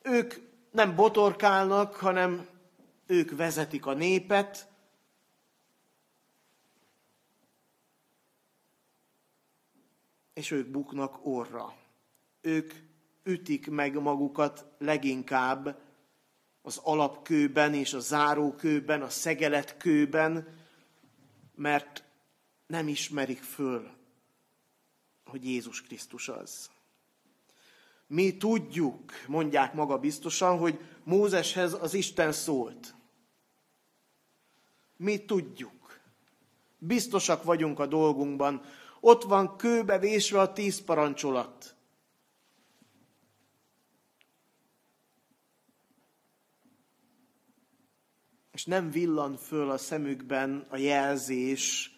Ők 0.01 0.33
nem 0.71 0.95
botorkálnak, 0.95 1.95
hanem 1.95 2.47
ők 3.07 3.36
vezetik 3.36 3.86
a 3.86 3.93
népet, 3.93 4.67
és 10.33 10.51
ők 10.51 10.67
buknak 10.67 11.25
orra. 11.25 11.73
Ők 12.41 12.73
ütik 13.23 13.69
meg 13.69 14.01
magukat 14.01 14.65
leginkább 14.77 15.81
az 16.61 16.79
alapkőben 16.83 17.73
és 17.73 17.93
a 17.93 17.99
zárókőben, 17.99 19.01
a 19.01 19.09
szegeletkőben, 19.09 20.47
mert 21.55 22.03
nem 22.67 22.87
ismerik 22.87 23.41
föl, 23.41 23.91
hogy 25.25 25.45
Jézus 25.45 25.81
Krisztus 25.81 26.29
az. 26.29 26.71
Mi 28.07 28.37
tudjuk, 28.37 29.11
mondják 29.27 29.73
maga 29.73 29.97
biztosan, 29.97 30.57
hogy 30.57 30.79
Mózeshez 31.03 31.73
az 31.73 31.93
Isten 31.93 32.31
szólt. 32.31 32.95
Mi 34.97 35.25
tudjuk. 35.25 35.99
Biztosak 36.77 37.43
vagyunk 37.43 37.79
a 37.79 37.85
dolgunkban. 37.85 38.61
Ott 39.05 39.23
van 39.23 39.55
kőbe 39.57 39.99
vésve 39.99 40.39
a 40.39 40.53
tíz 40.53 40.83
parancsolat. 40.83 41.75
És 48.51 48.65
nem 48.65 48.91
villan 48.91 49.37
föl 49.37 49.69
a 49.69 49.77
szemükben 49.77 50.67
a 50.69 50.77
jelzés, 50.77 51.95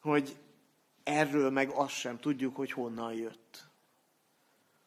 hogy 0.00 0.36
erről 1.02 1.50
meg 1.50 1.70
azt 1.70 1.94
sem 1.94 2.18
tudjuk, 2.18 2.56
hogy 2.56 2.72
honnan 2.72 3.12
jött. 3.12 3.68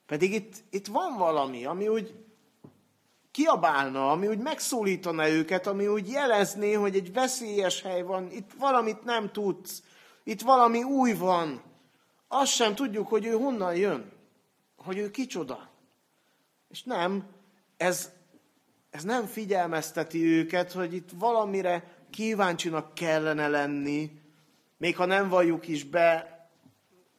Pedig 0.05 0.33
itt, 0.33 0.63
itt 0.69 0.87
van 0.87 1.17
valami, 1.17 1.65
ami 1.65 1.87
úgy 1.87 2.25
kiabálna, 3.31 4.11
ami 4.11 4.27
úgy 4.27 4.39
megszólítana 4.39 5.29
őket, 5.29 5.67
ami 5.67 5.87
úgy 5.87 6.09
jelezné, 6.09 6.73
hogy 6.73 6.95
egy 6.95 7.13
veszélyes 7.13 7.81
hely 7.81 8.01
van, 8.01 8.31
itt 8.31 8.51
valamit 8.57 9.03
nem 9.03 9.31
tudsz, 9.31 9.83
itt 10.27 10.41
valami 10.41 10.83
új 10.83 11.13
van. 11.13 11.61
Azt 12.27 12.51
sem 12.51 12.75
tudjuk, 12.75 13.07
hogy 13.07 13.25
ő 13.25 13.31
honnan 13.31 13.75
jön, 13.75 14.11
hogy 14.75 14.97
ő 14.97 15.11
kicsoda. 15.11 15.69
És 16.69 16.83
nem, 16.83 17.25
ez, 17.77 18.11
ez 18.89 19.03
nem 19.03 19.25
figyelmezteti 19.25 20.23
őket, 20.23 20.71
hogy 20.71 20.93
itt 20.93 21.09
valamire 21.15 21.97
kíváncsinak 22.09 22.93
kellene 22.93 23.47
lenni, 23.47 24.11
még 24.77 24.95
ha 24.95 25.05
nem 25.05 25.29
valljuk 25.29 25.67
is 25.67 25.83
be, 25.83 26.39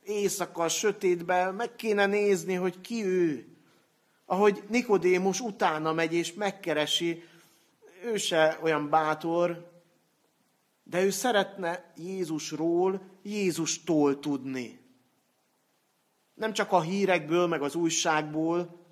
éjszaka 0.03 0.63
a 0.63 0.69
sötétben 0.69 1.55
meg 1.55 1.77
kéne 1.77 2.07
nézni, 2.07 2.55
hogy 2.55 2.81
ki 2.81 3.05
ő. 3.05 3.47
Ahogy 4.27 4.63
Nikodémus 4.69 5.41
utána 5.41 5.93
megy 5.93 6.15
és 6.15 6.33
megkeresi, 6.35 7.25
ő 8.05 8.17
se 8.17 8.59
olyan 8.63 8.89
bátor, 8.89 9.68
de 10.89 11.03
ő 11.03 11.11
szeretne 11.11 11.93
Jézusról, 11.97 13.01
Jézustól 13.23 14.19
tudni. 14.19 14.81
Nem 16.35 16.53
csak 16.53 16.73
a 16.73 16.81
hírekből, 16.81 17.47
meg 17.47 17.63
az 17.63 17.75
újságból, 17.75 18.87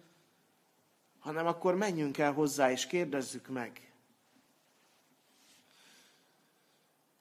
hanem 1.18 1.46
akkor 1.46 1.74
menjünk 1.74 2.18
el 2.18 2.32
hozzá 2.32 2.70
és 2.70 2.87
kérdezzük 2.87 3.48
meg. 3.48 3.87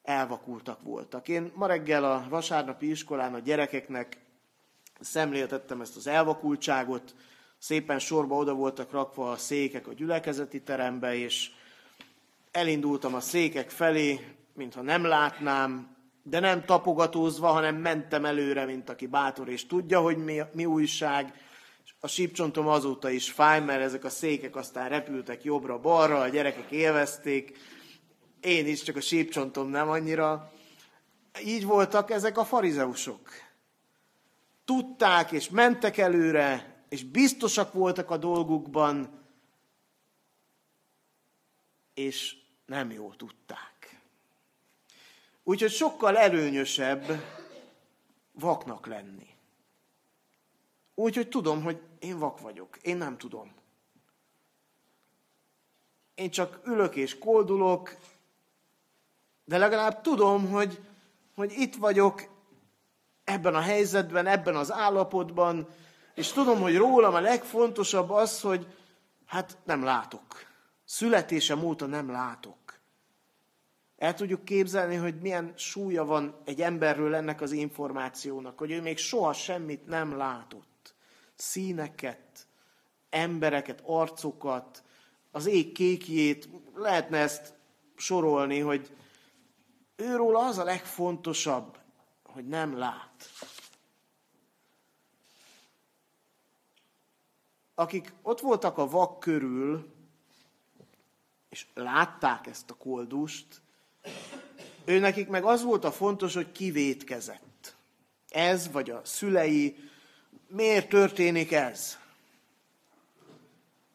elvakultak 0.05 0.81
voltak. 0.81 1.27
Én 1.27 1.51
ma 1.55 1.67
reggel 1.67 2.03
a 2.03 2.25
vasárnapi 2.29 2.89
iskolán 2.89 3.33
a 3.33 3.39
gyerekeknek 3.39 4.17
szemléltettem 4.99 5.81
ezt 5.81 5.95
az 5.95 6.07
elvakultságot, 6.07 7.15
szépen 7.57 7.99
sorba 7.99 8.35
oda 8.35 8.53
voltak 8.53 8.91
rakva 8.91 9.31
a 9.31 9.37
székek 9.37 9.87
a 9.87 9.93
gyülekezeti 9.93 10.61
terembe, 10.61 11.15
és 11.15 11.51
elindultam 12.51 13.13
a 13.13 13.19
székek 13.19 13.69
felé, 13.69 14.35
mintha 14.55 14.81
nem 14.81 15.03
látnám, 15.03 15.95
de 16.23 16.39
nem 16.39 16.65
tapogatózva, 16.65 17.47
hanem 17.47 17.75
mentem 17.75 18.25
előre, 18.25 18.65
mint 18.65 18.89
aki 18.89 19.07
bátor, 19.07 19.49
és 19.49 19.65
tudja, 19.65 19.99
hogy 19.99 20.17
mi, 20.17 20.41
mi 20.53 20.65
újság. 20.65 21.33
A 21.99 22.07
sípcsontom 22.07 22.67
azóta 22.67 23.09
is 23.09 23.31
fáj, 23.31 23.61
mert 23.61 23.81
ezek 23.81 24.03
a 24.03 24.09
székek 24.09 24.55
aztán 24.55 24.89
repültek 24.89 25.43
jobbra-balra, 25.43 26.19
a 26.19 26.27
gyerekek 26.27 26.71
élvezték, 26.71 27.57
én 28.41 28.67
is, 28.67 28.83
csak 28.83 28.95
a 28.95 29.01
sípcsontom 29.01 29.67
nem 29.67 29.89
annyira. 29.89 30.51
Így 31.43 31.65
voltak 31.65 32.11
ezek 32.11 32.37
a 32.37 32.45
farizeusok. 32.45 33.29
Tudták 34.65 35.31
és 35.31 35.49
mentek 35.49 35.97
előre, 35.97 36.83
és 36.89 37.03
biztosak 37.03 37.73
voltak 37.73 38.09
a 38.09 38.17
dolgukban, 38.17 39.23
és 41.93 42.35
nem 42.65 42.91
jól 42.91 43.15
tudták. 43.15 43.74
Úgyhogy 45.47 45.71
sokkal 45.71 46.17
előnyösebb 46.17 47.23
vaknak 48.31 48.85
lenni. 48.85 49.27
Úgyhogy 50.95 51.29
tudom, 51.29 51.63
hogy 51.63 51.81
én 51.99 52.19
vak 52.19 52.39
vagyok. 52.39 52.77
Én 52.77 52.97
nem 52.97 53.17
tudom. 53.17 53.53
Én 56.15 56.29
csak 56.29 56.59
ülök 56.65 56.95
és 56.95 57.17
koldulok, 57.17 57.95
de 59.43 59.57
legalább 59.57 60.01
tudom, 60.01 60.49
hogy, 60.49 60.81
hogy 61.35 61.51
itt 61.51 61.75
vagyok 61.75 62.23
ebben 63.23 63.55
a 63.55 63.61
helyzetben, 63.61 64.27
ebben 64.27 64.55
az 64.55 64.71
állapotban, 64.71 65.67
és 66.13 66.31
tudom, 66.31 66.61
hogy 66.61 66.77
rólam 66.77 67.13
a 67.13 67.19
legfontosabb 67.19 68.09
az, 68.09 68.41
hogy 68.41 68.67
hát 69.25 69.57
nem 69.63 69.83
látok. 69.83 70.23
Születésem 70.85 71.63
óta 71.63 71.85
nem 71.85 72.11
látok. 72.11 72.64
El 73.97 74.13
tudjuk 74.13 74.45
képzelni, 74.45 74.95
hogy 74.95 75.21
milyen 75.21 75.53
súlya 75.55 76.05
van 76.05 76.41
egy 76.45 76.61
emberről 76.61 77.15
ennek 77.15 77.41
az 77.41 77.51
információnak, 77.51 78.57
hogy 78.57 78.71
ő 78.71 78.81
még 78.81 78.97
soha 78.97 79.33
semmit 79.33 79.85
nem 79.85 80.17
látott. 80.17 80.95
Színeket, 81.35 82.47
embereket, 83.09 83.81
arcokat, 83.85 84.83
az 85.31 85.45
ég 85.45 85.71
kékjét, 85.71 86.49
lehetne 86.75 87.17
ezt 87.17 87.53
sorolni, 87.95 88.59
hogy, 88.59 88.95
Őról 89.95 90.35
az 90.35 90.57
a 90.57 90.63
legfontosabb, 90.63 91.77
hogy 92.23 92.47
nem 92.47 92.77
lát. 92.77 93.29
Akik 97.75 98.13
ott 98.21 98.39
voltak 98.39 98.77
a 98.77 98.87
vak 98.87 99.19
körül, 99.19 99.93
és 101.49 101.67
látták 101.73 102.47
ezt 102.47 102.69
a 102.69 102.73
koldust, 102.73 103.61
ő 104.85 104.99
nekik 104.99 105.27
meg 105.27 105.43
az 105.43 105.63
volt 105.63 105.83
a 105.83 105.91
fontos, 105.91 106.33
hogy 106.33 106.51
kivétkezett. 106.51 107.75
Ez 108.29 108.71
vagy 108.71 108.89
a 108.89 109.01
szülei, 109.03 109.75
miért 110.47 110.89
történik 110.89 111.51
ez? 111.51 111.97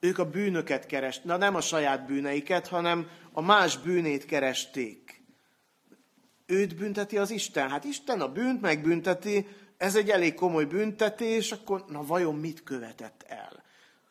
Ők 0.01 0.19
a 0.19 0.31
bűnöket 0.31 0.87
kerest, 0.87 1.25
na 1.25 1.37
nem 1.37 1.55
a 1.55 1.61
saját 1.61 2.07
bűneiket, 2.07 2.67
hanem 2.67 3.09
a 3.33 3.41
más 3.41 3.79
bűnét 3.79 4.25
keresték 4.25 5.21
őt 6.51 6.77
bünteti 6.77 7.19
az 7.19 7.31
Isten. 7.31 7.69
Hát 7.69 7.85
Isten 7.85 8.21
a 8.21 8.33
bűnt 8.33 8.61
megbünteti, 8.61 9.47
ez 9.77 9.97
egy 9.97 10.11
elég 10.11 10.35
komoly 10.35 10.65
büntetés, 10.65 11.53
akkor 11.53 11.85
na 11.89 12.05
vajon 12.05 12.35
mit 12.35 12.63
követett 12.63 13.25
el? 13.29 13.63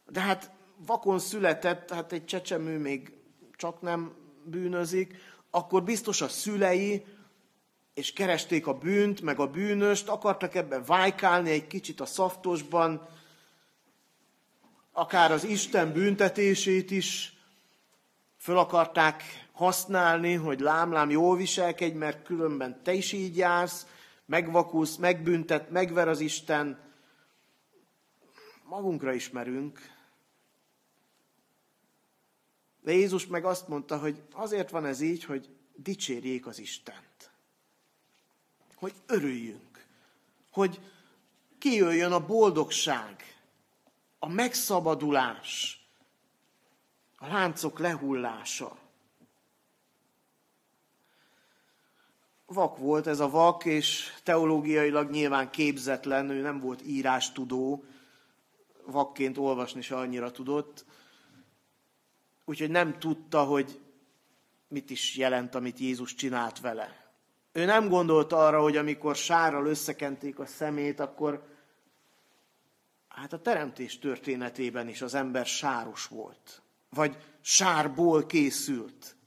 De 0.07 0.19
hát 0.19 0.51
vakon 0.85 1.19
született, 1.19 1.91
hát 1.91 2.11
egy 2.11 2.25
csecsemő 2.25 2.77
még 2.77 3.13
csak 3.55 3.81
nem 3.81 4.13
bűnözik, 4.43 5.15
akkor 5.51 5.83
biztos 5.83 6.21
a 6.21 6.27
szülei, 6.27 7.05
és 7.93 8.13
keresték 8.13 8.67
a 8.67 8.77
bűnt, 8.77 9.21
meg 9.21 9.39
a 9.39 9.47
bűnöst, 9.47 10.07
akartak 10.07 10.55
ebben 10.55 10.83
vájkálni 10.85 11.49
egy 11.49 11.67
kicsit 11.67 11.99
a 11.99 12.05
szaftosban, 12.05 13.07
akár 14.91 15.31
az 15.31 15.43
Isten 15.43 15.93
büntetését 15.93 16.91
is 16.91 17.33
föl 18.37 18.57
akarták 18.57 19.23
használni, 19.51 20.33
hogy 20.33 20.59
lámlám 20.59 21.09
jól 21.09 21.37
viselkedj, 21.37 21.97
mert 21.97 22.23
különben 22.23 22.83
te 22.83 22.93
is 22.93 23.11
így 23.11 23.37
jársz, 23.37 23.85
megvakulsz, 24.25 24.95
megbüntet, 24.95 25.69
megver 25.69 26.07
az 26.07 26.19
Isten. 26.19 26.79
Magunkra 28.63 29.13
ismerünk. 29.13 29.79
De 32.89 32.95
Jézus 32.95 33.27
meg 33.27 33.45
azt 33.45 33.67
mondta, 33.67 33.97
hogy 33.97 34.21
azért 34.31 34.69
van 34.69 34.85
ez 34.85 35.01
így, 35.01 35.23
hogy 35.23 35.49
dicsérjék 35.75 36.47
az 36.47 36.59
Istent. 36.59 37.31
Hogy 38.75 38.93
örüljünk. 39.05 39.85
Hogy 40.51 40.79
kijöjjön 41.57 42.11
a 42.11 42.25
boldogság, 42.25 43.41
a 44.19 44.27
megszabadulás, 44.27 45.81
a 47.17 47.27
láncok 47.27 47.79
lehullása. 47.79 48.77
vak 52.45 52.77
volt 52.77 53.07
ez 53.07 53.19
a 53.19 53.29
vak, 53.29 53.65
és 53.65 54.13
teológiailag 54.23 55.09
nyilván 55.09 55.49
képzetlen, 55.49 56.29
ő 56.29 56.41
nem 56.41 56.59
volt 56.59 56.81
írástudó, 56.81 57.83
vakként 58.85 59.37
olvasni 59.37 59.81
se 59.81 59.97
annyira 59.97 60.31
tudott, 60.31 60.85
úgyhogy 62.49 62.69
nem 62.69 62.99
tudta, 62.99 63.43
hogy 63.43 63.79
mit 64.67 64.89
is 64.89 65.15
jelent, 65.15 65.55
amit 65.55 65.79
Jézus 65.79 66.13
csinált 66.13 66.59
vele. 66.59 67.11
Ő 67.51 67.65
nem 67.65 67.89
gondolt 67.89 68.31
arra, 68.31 68.61
hogy 68.61 68.77
amikor 68.77 69.15
sárral 69.15 69.65
összekenték 69.65 70.39
a 70.39 70.45
szemét, 70.45 70.99
akkor 70.99 71.47
hát 73.07 73.33
a 73.33 73.41
teremtés 73.41 73.99
történetében 73.99 74.87
is 74.87 75.01
az 75.01 75.13
ember 75.13 75.45
sáros 75.45 76.05
volt, 76.05 76.61
vagy 76.89 77.17
sárból 77.41 78.25
készült. 78.25 79.17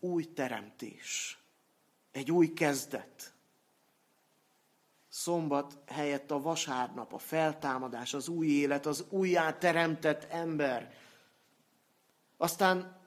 új 0.00 0.24
teremtés, 0.24 1.38
egy 2.12 2.30
új 2.30 2.52
kezdet. 2.52 3.29
Szombat 5.10 5.78
helyett 5.86 6.30
a 6.30 6.40
vasárnap, 6.40 7.12
a 7.12 7.18
feltámadás, 7.18 8.14
az 8.14 8.28
új 8.28 8.46
élet, 8.46 8.86
az 8.86 9.04
újjá 9.08 9.58
teremtett 9.58 10.24
ember. 10.24 10.94
Aztán 12.36 13.00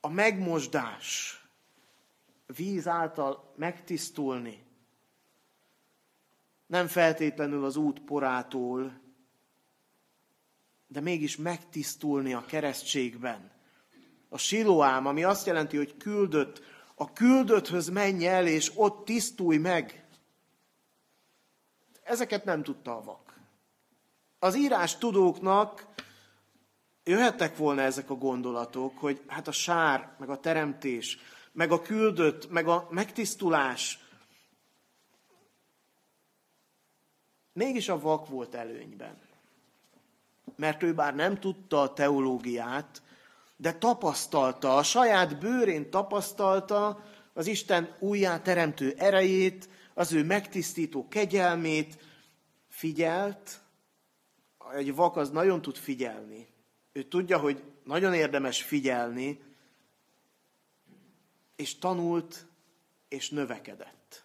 a 0.00 0.08
megmosdás, 0.08 1.38
víz 2.46 2.86
által 2.86 3.52
megtisztulni, 3.56 4.66
nem 6.66 6.86
feltétlenül 6.86 7.64
az 7.64 7.76
út 7.76 8.00
porától, 8.00 9.00
de 10.86 11.00
mégis 11.00 11.36
megtisztulni 11.36 12.34
a 12.34 12.44
keresztségben. 12.44 13.50
A 14.28 14.38
siloám, 14.38 15.06
ami 15.06 15.24
azt 15.24 15.46
jelenti, 15.46 15.76
hogy 15.76 15.96
küldött, 15.96 16.62
a 16.94 17.12
küldötthöz 17.12 17.88
menj 17.88 18.26
el, 18.26 18.46
és 18.46 18.72
ott 18.74 19.04
tisztulj 19.04 19.56
meg. 19.56 20.07
Ezeket 22.08 22.44
nem 22.44 22.62
tudta 22.62 22.96
a 22.96 23.02
vak. 23.02 23.40
Az 24.38 24.56
írás 24.56 24.96
tudóknak 24.98 25.86
jöhettek 27.04 27.56
volna 27.56 27.80
ezek 27.80 28.10
a 28.10 28.14
gondolatok, 28.14 28.98
hogy 28.98 29.22
hát 29.26 29.48
a 29.48 29.52
sár, 29.52 30.14
meg 30.18 30.30
a 30.30 30.40
teremtés, 30.40 31.18
meg 31.52 31.72
a 31.72 31.82
küldött, 31.82 32.50
meg 32.50 32.68
a 32.68 32.86
megtisztulás, 32.90 33.98
mégis 37.52 37.88
a 37.88 38.00
vak 38.00 38.28
volt 38.28 38.54
előnyben. 38.54 39.18
Mert 40.56 40.82
ő 40.82 40.94
bár 40.94 41.14
nem 41.14 41.38
tudta 41.40 41.80
a 41.80 41.92
teológiát, 41.92 43.02
de 43.56 43.72
tapasztalta, 43.72 44.76
a 44.76 44.82
saját 44.82 45.38
bőrén 45.38 45.90
tapasztalta 45.90 47.04
az 47.32 47.46
Isten 47.46 47.96
újjá 47.98 48.40
teremtő 48.40 48.94
erejét, 48.96 49.68
az 49.98 50.12
ő 50.12 50.24
megtisztító 50.24 51.08
kegyelmét, 51.08 51.98
figyelt, 52.68 53.60
egy 54.74 54.94
vak 54.94 55.16
az 55.16 55.30
nagyon 55.30 55.62
tud 55.62 55.76
figyelni. 55.76 56.46
Ő 56.92 57.02
tudja, 57.02 57.38
hogy 57.38 57.62
nagyon 57.84 58.14
érdemes 58.14 58.62
figyelni, 58.62 59.42
és 61.56 61.78
tanult, 61.78 62.46
és 63.08 63.30
növekedett. 63.30 64.24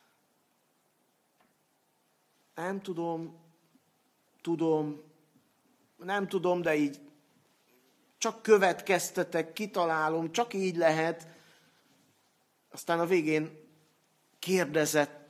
Nem 2.55 2.81
tudom, 2.81 3.39
tudom, 4.41 5.01
nem 5.97 6.27
tudom, 6.27 6.61
de 6.61 6.75
így 6.75 6.99
csak 8.17 8.41
következtetek, 8.41 9.53
kitalálom, 9.53 10.31
csak 10.31 10.53
így 10.53 10.75
lehet. 10.75 11.27
Aztán 12.69 12.99
a 12.99 13.05
végén 13.05 13.59
kérdezett, 14.39 15.22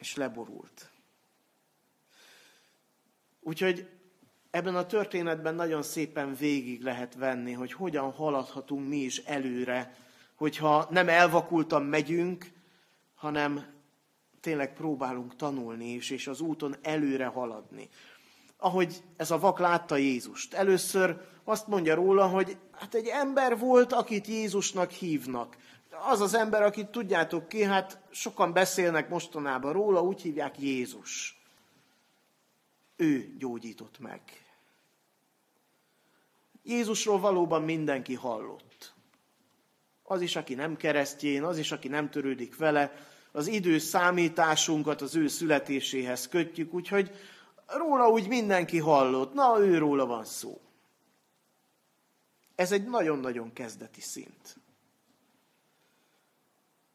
és 0.00 0.14
leborult. 0.16 0.90
Úgyhogy 3.40 3.88
ebben 4.50 4.76
a 4.76 4.86
történetben 4.86 5.54
nagyon 5.54 5.82
szépen 5.82 6.34
végig 6.34 6.82
lehet 6.82 7.14
venni, 7.14 7.52
hogy 7.52 7.72
hogyan 7.72 8.12
haladhatunk 8.12 8.88
mi 8.88 8.96
is 8.96 9.18
előre, 9.18 9.94
hogyha 10.34 10.86
nem 10.90 11.08
elvakultan 11.08 11.82
megyünk, 11.82 12.46
hanem 13.14 13.66
tényleg 14.40 14.74
próbálunk 14.74 15.36
tanulni 15.36 15.92
is, 15.92 16.10
és 16.10 16.26
az 16.26 16.40
úton 16.40 16.76
előre 16.82 17.26
haladni. 17.26 17.88
Ahogy 18.56 19.02
ez 19.16 19.30
a 19.30 19.38
vak 19.38 19.58
látta 19.58 19.96
Jézust. 19.96 20.54
Először 20.54 21.28
azt 21.44 21.66
mondja 21.66 21.94
róla, 21.94 22.26
hogy 22.26 22.56
hát 22.72 22.94
egy 22.94 23.06
ember 23.06 23.58
volt, 23.58 23.92
akit 23.92 24.26
Jézusnak 24.26 24.90
hívnak. 24.90 25.56
Az 26.02 26.20
az 26.20 26.34
ember, 26.34 26.62
akit 26.62 26.88
tudjátok 26.88 27.48
ki, 27.48 27.62
hát 27.62 28.00
sokan 28.10 28.52
beszélnek 28.52 29.08
mostanában 29.08 29.72
róla, 29.72 30.02
úgy 30.02 30.22
hívják 30.22 30.58
Jézus. 30.58 31.40
Ő 32.96 33.34
gyógyított 33.38 33.98
meg. 33.98 34.20
Jézusról 36.62 37.20
valóban 37.20 37.62
mindenki 37.62 38.14
hallott. 38.14 38.94
Az 40.02 40.20
is, 40.20 40.36
aki 40.36 40.54
nem 40.54 40.76
keresztjén, 40.76 41.42
az 41.42 41.58
is, 41.58 41.72
aki 41.72 41.88
nem 41.88 42.10
törődik 42.10 42.56
vele, 42.56 42.92
az 43.32 43.46
idő 43.46 43.78
számításunkat 43.78 45.00
az 45.00 45.14
ő 45.14 45.28
születéséhez 45.28 46.28
kötjük, 46.28 46.74
úgyhogy 46.74 47.10
róla 47.66 48.08
úgy 48.08 48.28
mindenki 48.28 48.78
hallott, 48.78 49.34
na 49.34 49.58
ő 49.60 49.78
róla 49.78 50.06
van 50.06 50.24
szó. 50.24 50.60
Ez 52.54 52.72
egy 52.72 52.84
nagyon-nagyon 52.84 53.52
kezdeti 53.52 54.00
szint. 54.00 54.56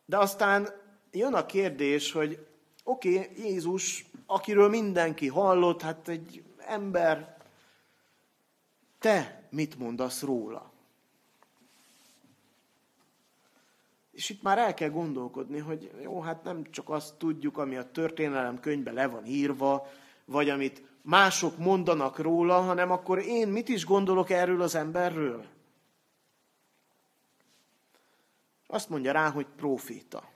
De 0.06 0.18
aztán 0.18 0.70
jön 1.12 1.34
a 1.34 1.46
kérdés, 1.46 2.12
hogy 2.12 2.48
oké, 2.84 3.20
okay, 3.20 3.30
Jézus, 3.38 4.06
akiről 4.26 4.70
mindenki 4.70 5.28
hallott, 5.28 5.82
hát 5.82 6.08
egy 6.08 6.44
ember, 6.58 7.38
te 9.00 9.48
mit 9.50 9.78
mondasz 9.78 10.22
róla? 10.22 10.74
És 14.12 14.30
itt 14.30 14.42
már 14.42 14.58
el 14.58 14.74
kell 14.74 14.90
gondolkodni, 14.90 15.60
hogy 15.60 15.92
jó, 16.02 16.22
hát 16.22 16.44
nem 16.44 16.64
csak 16.72 16.90
azt 16.90 17.16
tudjuk, 17.16 17.58
ami 17.58 17.76
a 17.76 17.92
történelem 17.92 18.60
könyvben 18.60 18.94
le 18.94 19.08
van 19.08 19.26
írva, 19.26 19.88
vagy 20.26 20.50
amit 20.50 20.84
mások 21.02 21.58
mondanak 21.58 22.20
róla, 22.20 22.62
hanem 22.62 22.92
akkor 22.92 23.20
én 23.20 23.48
mit 23.48 23.70
is 23.70 23.86
gondolok 23.86 24.30
erről 24.30 24.62
az 24.62 24.76
emberről? 24.76 25.46
Azt 28.68 28.90
mondja 28.90 29.12
rá, 29.12 29.30
hogy 29.30 29.48
proféta. 29.56 30.30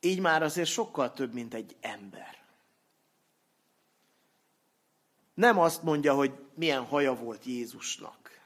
Így 0.00 0.20
már 0.20 0.42
azért 0.42 0.68
sokkal 0.68 1.12
több, 1.12 1.32
mint 1.32 1.54
egy 1.54 1.76
ember. 1.80 2.42
Nem 5.34 5.58
azt 5.58 5.82
mondja, 5.82 6.14
hogy 6.14 6.32
milyen 6.54 6.84
haja 6.84 7.14
volt 7.14 7.44
Jézusnak. 7.44 8.40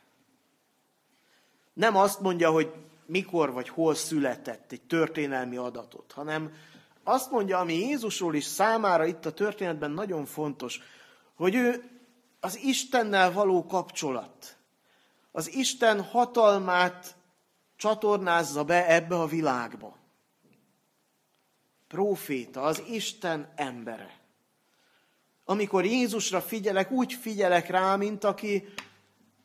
Nem 1.72 1.96
azt 1.96 2.20
mondja, 2.20 2.50
hogy 2.50 2.74
mikor 3.06 3.52
vagy 3.52 3.68
hol 3.68 3.94
született 3.94 4.72
egy 4.72 4.82
történelmi 4.82 5.56
adatot, 5.56 6.12
hanem 6.12 6.52
azt 7.02 7.30
mondja, 7.30 7.58
ami 7.58 7.74
Jézusról 7.74 8.34
is 8.34 8.44
számára 8.44 9.04
itt 9.04 9.26
a 9.26 9.32
történetben 9.32 9.90
nagyon 9.90 10.24
fontos, 10.24 10.80
hogy 11.34 11.54
ő 11.54 11.90
az 12.40 12.58
Istennel 12.58 13.32
való 13.32 13.66
kapcsolat, 13.66 14.57
az 15.38 15.52
Isten 15.52 16.02
hatalmát 16.02 17.16
csatornázza 17.76 18.64
be 18.64 18.88
ebbe 18.88 19.20
a 19.20 19.26
világba. 19.26 19.96
Proféta, 21.88 22.62
az 22.62 22.82
Isten 22.90 23.52
embere. 23.56 24.20
Amikor 25.44 25.84
Jézusra 25.84 26.40
figyelek, 26.40 26.90
úgy 26.90 27.12
figyelek 27.12 27.68
rá, 27.68 27.96
mint 27.96 28.24
aki 28.24 28.64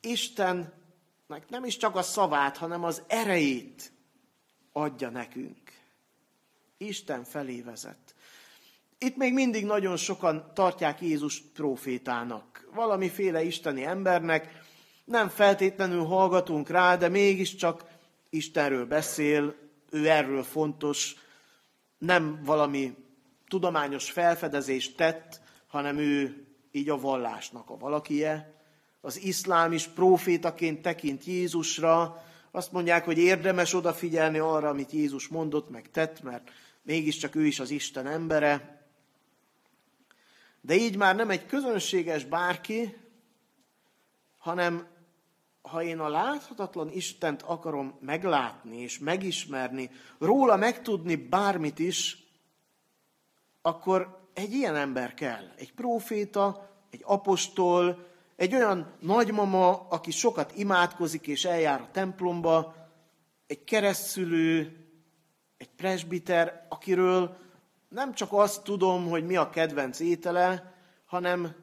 Istennek 0.01 1.49
nem 1.49 1.65
is 1.65 1.77
csak 1.77 1.95
a 1.95 2.01
szavát, 2.01 2.57
hanem 2.57 2.83
az 2.83 3.03
erejét 3.07 3.91
adja 4.71 5.09
nekünk. 5.09 5.71
Isten 6.77 7.23
felé 7.23 7.61
vezet. 7.61 8.15
Itt 8.97 9.15
még 9.15 9.33
mindig 9.33 9.65
nagyon 9.65 9.97
sokan 9.97 10.51
tartják 10.53 11.01
Jézus 11.01 11.41
profétának, 11.41 12.67
valamiféle 12.71 13.43
isteni 13.43 13.83
embernek, 13.83 14.62
nem 15.05 15.29
feltétlenül 15.29 16.03
hallgatunk 16.03 16.69
rá, 16.69 16.95
de 16.95 17.07
mégiscsak 17.07 17.83
Istenről 18.29 18.85
beszél, 18.85 19.55
ő 19.89 20.09
erről 20.09 20.43
fontos, 20.43 21.15
nem 21.97 22.41
valami 22.43 22.95
tudományos 23.47 24.11
felfedezést 24.11 24.97
tett, 24.97 25.41
hanem 25.67 25.97
ő 25.97 26.45
így 26.71 26.89
a 26.89 26.99
vallásnak 26.99 27.69
a 27.69 27.77
valakije. 27.77 28.53
Az 29.01 29.21
iszlám 29.21 29.71
is 29.71 29.87
profétaként 29.87 30.81
tekint 30.81 31.23
Jézusra, 31.25 32.23
azt 32.51 32.71
mondják, 32.71 33.05
hogy 33.05 33.17
érdemes 33.17 33.73
odafigyelni 33.73 34.37
arra, 34.37 34.69
amit 34.69 34.91
Jézus 34.91 35.27
mondott, 35.27 35.69
meg 35.69 35.89
tett, 35.91 36.21
mert 36.21 36.51
mégiscsak 36.81 37.35
ő 37.35 37.45
is 37.45 37.59
az 37.59 37.69
Isten 37.69 38.07
embere. 38.07 38.81
De 40.61 40.75
így 40.75 40.97
már 40.97 41.15
nem 41.15 41.29
egy 41.29 41.45
közönséges 41.45 42.25
bárki, 42.25 42.97
hanem 44.37 44.87
ha 45.69 45.83
én 45.83 45.99
a 45.99 46.09
láthatatlan 46.09 46.91
Istent 46.91 47.41
akarom 47.41 47.97
meglátni 47.99 48.77
és 48.77 48.99
megismerni, 48.99 49.89
róla 50.19 50.55
megtudni 50.55 51.15
bármit 51.15 51.79
is, 51.79 52.27
akkor 53.61 54.27
egy 54.33 54.53
ilyen 54.53 54.75
ember 54.75 55.13
kell. 55.13 55.51
Egy 55.55 55.73
próféta, 55.73 56.69
egy 56.89 57.01
apostol, 57.03 58.07
egy 58.35 58.53
olyan 58.53 58.93
nagymama, 58.99 59.87
aki 59.87 60.11
sokat 60.11 60.51
imádkozik 60.55 61.27
és 61.27 61.45
eljár 61.45 61.81
a 61.81 61.89
templomba, 61.91 62.75
egy 63.47 63.63
keresztülő, 63.63 64.77
egy 65.57 65.69
presbiter, 65.69 66.65
akiről 66.69 67.37
nem 67.89 68.13
csak 68.13 68.33
azt 68.33 68.63
tudom, 68.63 69.09
hogy 69.09 69.25
mi 69.25 69.35
a 69.35 69.49
kedvenc 69.49 69.99
étele, 69.99 70.73
hanem 71.05 71.55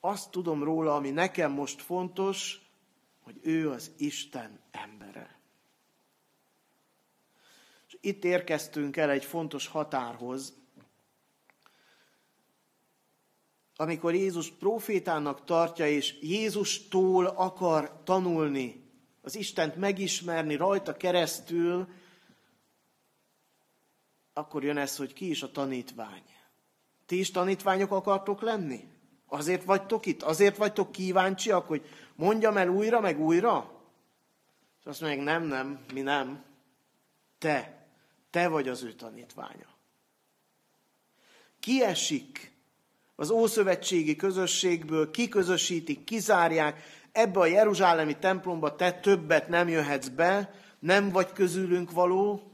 azt 0.00 0.30
tudom 0.30 0.64
róla, 0.64 0.94
ami 0.94 1.10
nekem 1.10 1.52
most 1.52 1.82
fontos, 1.82 2.63
hogy 3.24 3.38
ő 3.42 3.70
az 3.70 3.90
Isten 3.96 4.60
embere. 4.70 5.38
És 7.86 7.96
itt 8.00 8.24
érkeztünk 8.24 8.96
el 8.96 9.10
egy 9.10 9.24
fontos 9.24 9.66
határhoz, 9.66 10.54
amikor 13.76 14.14
Jézus 14.14 14.50
profétának 14.50 15.44
tartja, 15.44 15.88
és 15.88 16.18
Jézustól 16.20 17.26
akar 17.26 18.02
tanulni, 18.04 18.82
az 19.22 19.36
Istent 19.36 19.76
megismerni 19.76 20.54
rajta 20.56 20.96
keresztül, 20.96 21.88
akkor 24.32 24.64
jön 24.64 24.76
ez, 24.76 24.96
hogy 24.96 25.12
ki 25.12 25.30
is 25.30 25.42
a 25.42 25.50
tanítvány. 25.50 26.22
Ti 27.06 27.18
is 27.18 27.30
tanítványok 27.30 27.90
akartok 27.90 28.40
lenni? 28.40 28.93
Azért 29.34 29.64
vagytok 29.64 30.06
itt? 30.06 30.22
Azért 30.22 30.56
vagytok 30.56 30.92
kíváncsiak, 30.92 31.66
hogy 31.66 31.88
mondjam 32.14 32.56
el 32.56 32.68
újra, 32.68 33.00
meg 33.00 33.20
újra? 33.20 33.80
És 34.80 34.86
azt 34.86 35.00
mondják, 35.00 35.24
nem, 35.24 35.42
nem, 35.42 35.84
mi 35.92 36.00
nem. 36.00 36.44
Te, 37.38 37.86
te 38.30 38.48
vagy 38.48 38.68
az 38.68 38.82
ő 38.82 38.92
tanítványa. 38.92 39.66
Kiesik 41.60 42.52
az 43.16 43.30
ószövetségi 43.30 44.16
közösségből, 44.16 45.10
kiközösítik, 45.10 46.04
kizárják, 46.04 46.82
ebbe 47.12 47.40
a 47.40 47.46
Jeruzsálemi 47.46 48.18
templomba 48.18 48.76
te 48.76 48.92
többet 48.92 49.48
nem 49.48 49.68
jöhetsz 49.68 50.08
be, 50.08 50.54
nem 50.78 51.10
vagy 51.10 51.32
közülünk 51.32 51.90
való, 51.90 52.52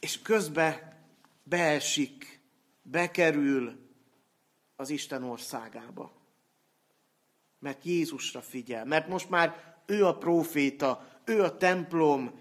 és 0.00 0.22
közbe 0.22 0.96
beesik, 1.42 2.40
bekerül 2.82 3.87
az 4.78 4.90
Isten 4.90 5.22
országába. 5.22 6.12
Mert 7.58 7.84
Jézusra 7.84 8.40
figyel, 8.40 8.84
mert 8.84 9.08
most 9.08 9.30
már 9.30 9.76
ő 9.86 10.06
a 10.06 10.18
próféta, 10.18 11.08
ő 11.24 11.42
a 11.42 11.56
templom, 11.56 12.40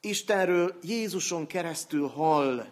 Istenről 0.00 0.78
Jézuson 0.82 1.46
keresztül 1.46 2.06
hall, 2.06 2.66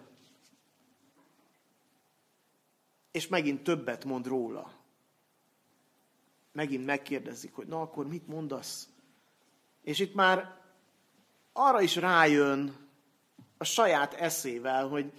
és 3.11 3.26
megint 3.26 3.62
többet 3.62 4.04
mond 4.04 4.26
róla. 4.26 4.72
Megint 6.52 6.87
megkérdezik, 6.87 7.54
hogy 7.54 7.66
na 7.66 7.80
akkor 7.80 8.06
mit 8.06 8.26
mondasz? 8.26 8.88
És 9.82 9.98
itt 9.98 10.14
már 10.14 10.61
arra 11.52 11.80
is 11.80 11.96
rájön 11.96 12.76
a 13.59 13.64
saját 13.64 14.14
eszével, 14.14 14.88
hogy 14.88 15.12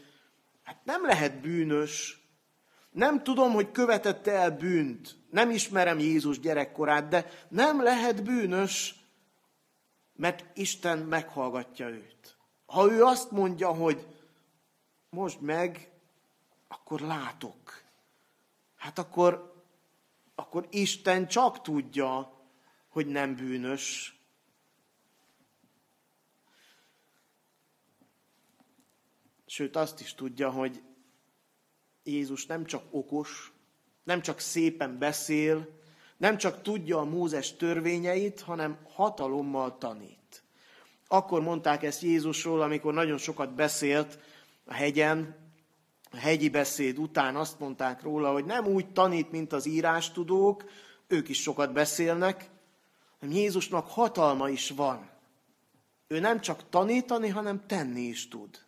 hát 0.63 0.85
nem 0.85 1.05
lehet 1.05 1.41
bűnös, 1.41 2.26
nem 2.89 3.23
tudom, 3.23 3.53
hogy 3.53 3.71
követette 3.71 4.31
el 4.31 4.51
bűnt, 4.51 5.17
nem 5.29 5.49
ismerem 5.49 5.99
Jézus 5.99 6.39
gyerekkorát, 6.39 7.07
de 7.07 7.29
nem 7.49 7.83
lehet 7.83 8.23
bűnös, 8.23 8.95
mert 10.13 10.57
Isten 10.57 10.97
meghallgatja 10.97 11.87
őt. 11.87 12.37
Ha 12.65 12.91
ő 12.91 13.03
azt 13.03 13.31
mondja, 13.31 13.73
hogy 13.73 14.07
most 15.09 15.41
meg, 15.41 15.91
akkor 16.67 16.99
látok. 16.99 17.83
Hát 18.75 18.97
akkor, 18.97 19.63
akkor 20.35 20.67
Isten 20.69 21.27
csak 21.27 21.61
tudja, 21.61 22.41
hogy 22.87 23.07
nem 23.07 23.35
bűnös. 23.35 24.17
Sőt, 29.45 29.75
azt 29.75 29.99
is 29.99 30.13
tudja, 30.13 30.49
hogy 30.49 30.83
Jézus 32.07 32.45
nem 32.45 32.65
csak 32.65 32.83
okos, 32.91 33.53
nem 34.03 34.21
csak 34.21 34.39
szépen 34.39 34.97
beszél, 34.97 35.67
nem 36.17 36.37
csak 36.37 36.61
tudja 36.61 36.97
a 36.97 37.05
Mózes 37.05 37.55
törvényeit, 37.55 38.41
hanem 38.41 38.77
hatalommal 38.93 39.77
tanít. 39.77 40.43
Akkor 41.07 41.41
mondták 41.41 41.83
ezt 41.83 42.01
Jézusról, 42.01 42.61
amikor 42.61 42.93
nagyon 42.93 43.17
sokat 43.17 43.53
beszélt 43.55 44.19
a 44.65 44.73
hegyen, 44.73 45.35
a 46.11 46.17
hegyi 46.17 46.49
beszéd 46.49 46.97
után 46.97 47.35
azt 47.35 47.59
mondták 47.59 48.01
róla, 48.01 48.31
hogy 48.31 48.45
nem 48.45 48.65
úgy 48.65 48.91
tanít, 48.91 49.31
mint 49.31 49.53
az 49.53 49.65
írástudók, 49.65 50.63
ők 51.07 51.29
is 51.29 51.41
sokat 51.41 51.73
beszélnek, 51.73 52.49
hanem 53.19 53.35
Jézusnak 53.35 53.87
hatalma 53.87 54.49
is 54.49 54.69
van. 54.69 55.09
Ő 56.07 56.19
nem 56.19 56.41
csak 56.41 56.69
tanítani, 56.69 57.27
hanem 57.27 57.65
tenni 57.67 58.01
is 58.01 58.27
tud. 58.27 58.65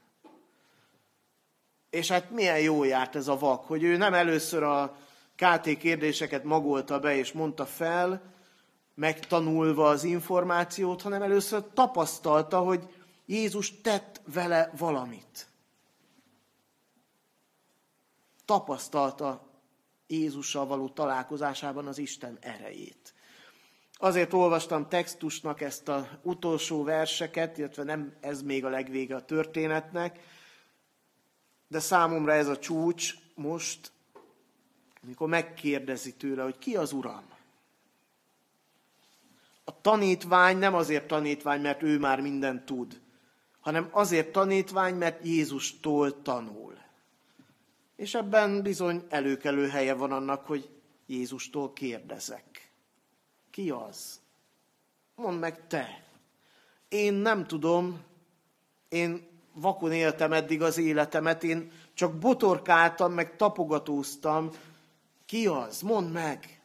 És 1.89 2.07
hát 2.07 2.31
milyen 2.31 2.59
jó 2.59 2.83
járt 2.83 3.15
ez 3.15 3.27
a 3.27 3.37
vak, 3.37 3.63
hogy 3.63 3.83
ő 3.83 3.97
nem 3.97 4.13
először 4.13 4.63
a 4.63 4.97
KT 5.35 5.77
kérdéseket 5.77 6.43
magolta 6.43 6.99
be 6.99 7.15
és 7.15 7.31
mondta 7.31 7.65
fel, 7.65 8.33
megtanulva 8.95 9.87
az 9.87 10.03
információt, 10.03 11.01
hanem 11.01 11.21
először 11.21 11.63
tapasztalta, 11.73 12.59
hogy 12.59 12.87
Jézus 13.25 13.81
tett 13.81 14.21
vele 14.33 14.71
valamit. 14.77 15.47
Tapasztalta 18.45 19.49
Jézussal 20.07 20.65
való 20.65 20.89
találkozásában 20.89 21.87
az 21.87 21.97
Isten 21.97 22.37
erejét. 22.41 23.13
Azért 23.93 24.33
olvastam 24.33 24.87
textusnak 24.87 25.61
ezt 25.61 25.87
az 25.87 26.03
utolsó 26.21 26.83
verseket, 26.83 27.57
illetve 27.57 27.83
nem 27.83 28.17
ez 28.21 28.41
még 28.41 28.65
a 28.65 28.69
legvége 28.69 29.15
a 29.15 29.25
történetnek, 29.25 30.19
de 31.69 31.79
számomra 31.79 32.33
ez 32.33 32.47
a 32.47 32.59
csúcs 32.59 33.13
most, 33.35 33.91
amikor 35.03 35.27
megkérdezi 35.27 36.15
tőle, 36.15 36.43
hogy 36.43 36.57
ki 36.57 36.75
az 36.75 36.91
Uram. 36.91 37.23
A 39.63 39.81
tanítvány 39.81 40.57
nem 40.57 40.73
azért 40.73 41.07
tanítvány, 41.07 41.61
mert 41.61 41.83
ő 41.83 41.99
már 41.99 42.21
mindent 42.21 42.65
tud, 42.65 43.01
hanem 43.59 43.89
azért 43.91 44.31
tanítvány, 44.31 44.95
mert 44.95 45.25
Jézustól 45.25 46.21
tanul. 46.21 46.77
És 47.95 48.13
ebben 48.13 48.61
bizony 48.61 49.05
előkelő 49.09 49.67
helye 49.67 49.93
van 49.93 50.11
annak, 50.11 50.45
hogy 50.45 50.69
Jézustól 51.05 51.73
kérdezek. 51.73 52.71
Ki 53.51 53.69
az? 53.69 54.19
Mondd 55.15 55.37
meg 55.37 55.67
te. 55.67 56.03
Én 56.87 57.13
nem 57.13 57.47
tudom, 57.47 58.03
én 58.89 59.28
vakon 59.53 59.91
éltem 59.91 60.33
eddig 60.33 60.61
az 60.61 60.77
életemet, 60.77 61.43
én 61.43 61.71
csak 61.93 62.17
botorkáltam, 62.17 63.13
meg 63.13 63.35
tapogatóztam. 63.35 64.51
Ki 65.25 65.47
az? 65.47 65.81
Mondd 65.81 66.07
meg. 66.07 66.61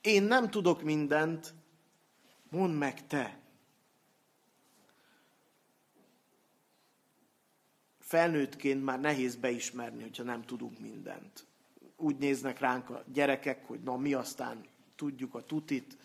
Én 0.00 0.22
nem 0.22 0.50
tudok 0.50 0.82
mindent. 0.82 1.54
Mondd 2.50 2.72
meg 2.72 3.06
te. 3.06 3.38
Felnőttként 7.98 8.84
már 8.84 9.00
nehéz 9.00 9.36
beismerni, 9.36 10.02
hogyha 10.02 10.22
nem 10.22 10.42
tudunk 10.42 10.78
mindent. 10.78 11.46
Úgy 11.96 12.16
néznek 12.16 12.58
ránk 12.58 12.90
a 12.90 13.04
gyerekek, 13.12 13.66
hogy 13.66 13.82
na 13.82 13.96
mi 13.96 14.14
aztán 14.14 14.64
tudjuk 14.96 15.34
a 15.34 15.42
tutit. 15.42 15.96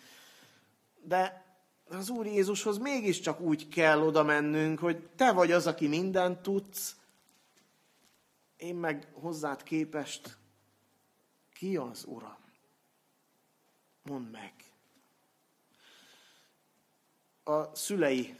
De 1.02 1.47
az 1.90 2.10
Úr 2.10 2.26
Jézushoz 2.26 2.78
mégiscsak 2.78 3.40
úgy 3.40 3.68
kell 3.68 4.02
oda 4.02 4.24
mennünk, 4.24 4.80
hogy 4.80 5.08
te 5.16 5.32
vagy 5.32 5.52
az, 5.52 5.68
aki 5.68 5.88
mindent 5.88 6.40
tudsz, 6.40 6.96
én 8.58 8.76
meg 8.76 9.08
hozzád 9.14 9.64
képest 9.64 10.38
ki 11.54 11.78
az 11.78 12.06
Uram? 12.08 12.38
Mondd 14.04 14.26
meg. 14.26 14.54
A 17.44 17.76
szülei 17.76 18.36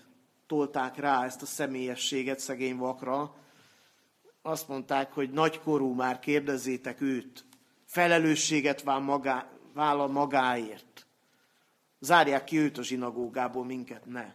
tolták 0.48 0.96
rá 0.96 1.26
ezt 1.26 1.42
a 1.42 1.46
személyességet 1.46 2.40
szegény 2.40 2.78
vakra. 2.78 3.36
Azt 4.42 4.68
mondták, 4.68 5.14
hogy 5.14 5.32
nagykorú 5.32 5.94
már 5.94 6.20
kérdezzétek 6.20 7.02
őt. 7.02 7.46
Felelősséget 7.86 8.84
vállal 9.74 10.08
magáért. 10.08 10.87
Zárják 12.00 12.44
ki 12.44 12.58
őt 12.58 12.78
a 12.78 12.84
zsinagógából, 12.84 13.66
minket 13.66 14.06
ne. 14.06 14.34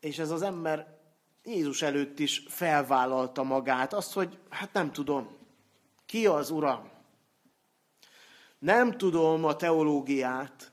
És 0.00 0.18
ez 0.18 0.30
az 0.30 0.42
ember 0.42 1.00
Jézus 1.42 1.82
előtt 1.82 2.18
is 2.18 2.42
felvállalta 2.48 3.42
magát, 3.42 3.92
azt, 3.92 4.12
hogy 4.12 4.38
hát 4.48 4.72
nem 4.72 4.92
tudom, 4.92 5.36
ki 6.06 6.26
az 6.26 6.50
Uram. 6.50 6.90
Nem 8.58 8.98
tudom 8.98 9.44
a 9.44 9.56
teológiát, 9.56 10.72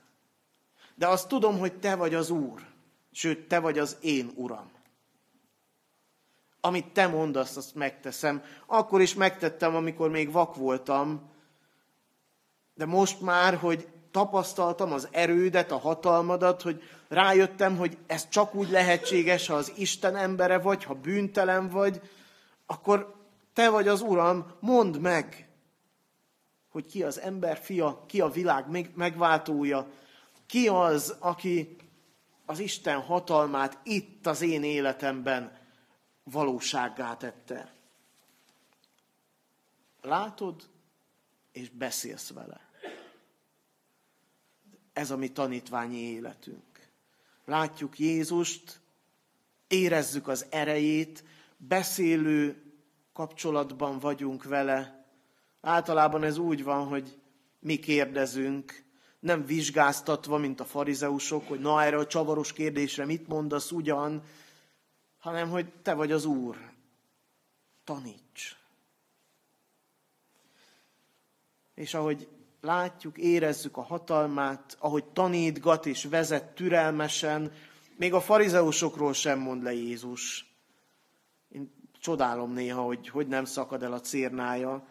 de 0.94 1.08
azt 1.08 1.28
tudom, 1.28 1.58
hogy 1.58 1.78
te 1.78 1.94
vagy 1.94 2.14
az 2.14 2.30
Úr, 2.30 2.66
sőt, 3.12 3.48
te 3.48 3.58
vagy 3.58 3.78
az 3.78 3.96
én 4.00 4.30
Uram. 4.34 4.72
Amit 6.60 6.92
te 6.92 7.06
mondasz, 7.06 7.56
azt 7.56 7.74
megteszem. 7.74 8.42
Akkor 8.66 9.00
is 9.00 9.14
megtettem, 9.14 9.74
amikor 9.74 10.10
még 10.10 10.32
vak 10.32 10.54
voltam, 10.54 11.30
de 12.74 12.86
most 12.86 13.20
már, 13.20 13.56
hogy 13.56 13.88
tapasztaltam 14.14 14.92
az 14.92 15.08
erődet, 15.10 15.70
a 15.70 15.78
hatalmadat, 15.78 16.62
hogy 16.62 16.82
rájöttem, 17.08 17.76
hogy 17.76 17.98
ez 18.06 18.28
csak 18.28 18.54
úgy 18.54 18.70
lehetséges, 18.70 19.46
ha 19.46 19.54
az 19.54 19.72
Isten 19.76 20.16
embere 20.16 20.58
vagy, 20.58 20.84
ha 20.84 20.94
bűntelen 20.94 21.68
vagy, 21.68 22.00
akkor 22.66 23.14
te 23.52 23.68
vagy 23.68 23.88
az 23.88 24.00
Uram, 24.00 24.56
mondd 24.60 24.98
meg, 24.98 25.48
hogy 26.68 26.86
ki 26.86 27.02
az 27.02 27.20
ember 27.20 27.58
fia, 27.58 28.04
ki 28.06 28.20
a 28.20 28.28
világ 28.28 28.92
megváltója, 28.94 29.86
ki 30.46 30.68
az, 30.68 31.16
aki 31.18 31.76
az 32.46 32.58
Isten 32.58 33.00
hatalmát 33.00 33.78
itt 33.82 34.26
az 34.26 34.40
én 34.42 34.64
életemben 34.64 35.58
valósággá 36.24 37.16
tette. 37.16 37.72
Látod, 40.02 40.62
és 41.52 41.70
beszélsz 41.70 42.32
vele. 42.32 42.63
Ez 44.94 45.10
a 45.10 45.16
mi 45.16 45.28
tanítványi 45.28 45.98
életünk. 45.98 46.88
Látjuk 47.44 47.98
Jézust, 47.98 48.80
érezzük 49.66 50.28
az 50.28 50.46
erejét, 50.50 51.24
beszélő 51.56 52.62
kapcsolatban 53.12 53.98
vagyunk 53.98 54.44
vele. 54.44 55.06
Általában 55.60 56.22
ez 56.22 56.38
úgy 56.38 56.64
van, 56.64 56.86
hogy 56.86 57.18
mi 57.58 57.78
kérdezünk, 57.78 58.84
nem 59.18 59.46
vizsgáztatva, 59.46 60.38
mint 60.38 60.60
a 60.60 60.64
farizeusok, 60.64 61.48
hogy 61.48 61.60
na 61.60 61.82
erre 61.82 61.96
a 61.96 62.06
csavaros 62.06 62.52
kérdésre 62.52 63.04
mit 63.04 63.28
mondasz 63.28 63.70
ugyan, 63.70 64.22
hanem 65.18 65.50
hogy 65.50 65.72
te 65.82 65.94
vagy 65.94 66.12
az 66.12 66.24
Úr. 66.24 66.56
Taníts. 67.84 68.56
És 71.74 71.94
ahogy 71.94 72.28
látjuk, 72.64 73.18
érezzük 73.18 73.76
a 73.76 73.82
hatalmát, 73.82 74.76
ahogy 74.80 75.04
tanítgat 75.04 75.86
és 75.86 76.04
vezet 76.04 76.54
türelmesen, 76.54 77.52
még 77.96 78.14
a 78.14 78.20
farizeusokról 78.20 79.12
sem 79.12 79.38
mond 79.38 79.62
le 79.62 79.72
Jézus. 79.72 80.52
Én 81.48 81.72
csodálom 82.00 82.52
néha, 82.52 82.82
hogy 82.82 83.08
hogy 83.08 83.26
nem 83.26 83.44
szakad 83.44 83.82
el 83.82 83.92
a 83.92 84.00
cérnája, 84.00 84.86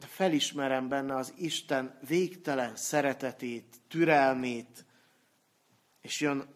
de 0.00 0.06
felismerem 0.06 0.88
benne 0.88 1.16
az 1.16 1.32
Isten 1.36 1.98
végtelen 2.06 2.76
szeretetét, 2.76 3.76
türelmét, 3.88 4.84
és 6.00 6.20
jön, 6.20 6.48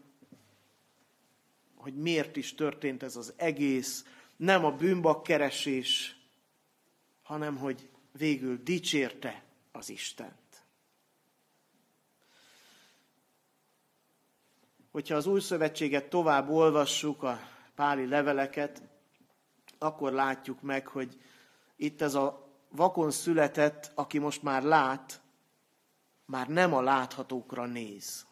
hogy 1.76 1.94
miért 1.94 2.36
is 2.36 2.54
történt 2.54 3.02
ez 3.02 3.16
az 3.16 3.32
egész, 3.36 4.04
nem 4.36 4.64
a 4.64 4.70
bűnbak 4.70 5.22
keresés, 5.22 6.16
hanem 7.22 7.56
hogy 7.56 7.90
végül 8.12 8.60
dicsérte 8.62 9.45
az 9.76 9.88
Istent. 9.88 10.64
Hogyha 14.90 15.16
az 15.16 15.26
új 15.26 15.40
szövetséget 15.40 16.08
tovább 16.08 16.48
olvassuk, 16.48 17.22
a 17.22 17.38
páli 17.74 18.06
leveleket, 18.06 18.82
akkor 19.78 20.12
látjuk 20.12 20.62
meg, 20.62 20.86
hogy 20.86 21.20
itt 21.76 22.02
ez 22.02 22.14
a 22.14 22.46
vakon 22.68 23.10
született, 23.10 23.92
aki 23.94 24.18
most 24.18 24.42
már 24.42 24.62
lát, 24.62 25.20
már 26.24 26.48
nem 26.48 26.74
a 26.74 26.80
láthatókra 26.80 27.66
néz. 27.66 28.26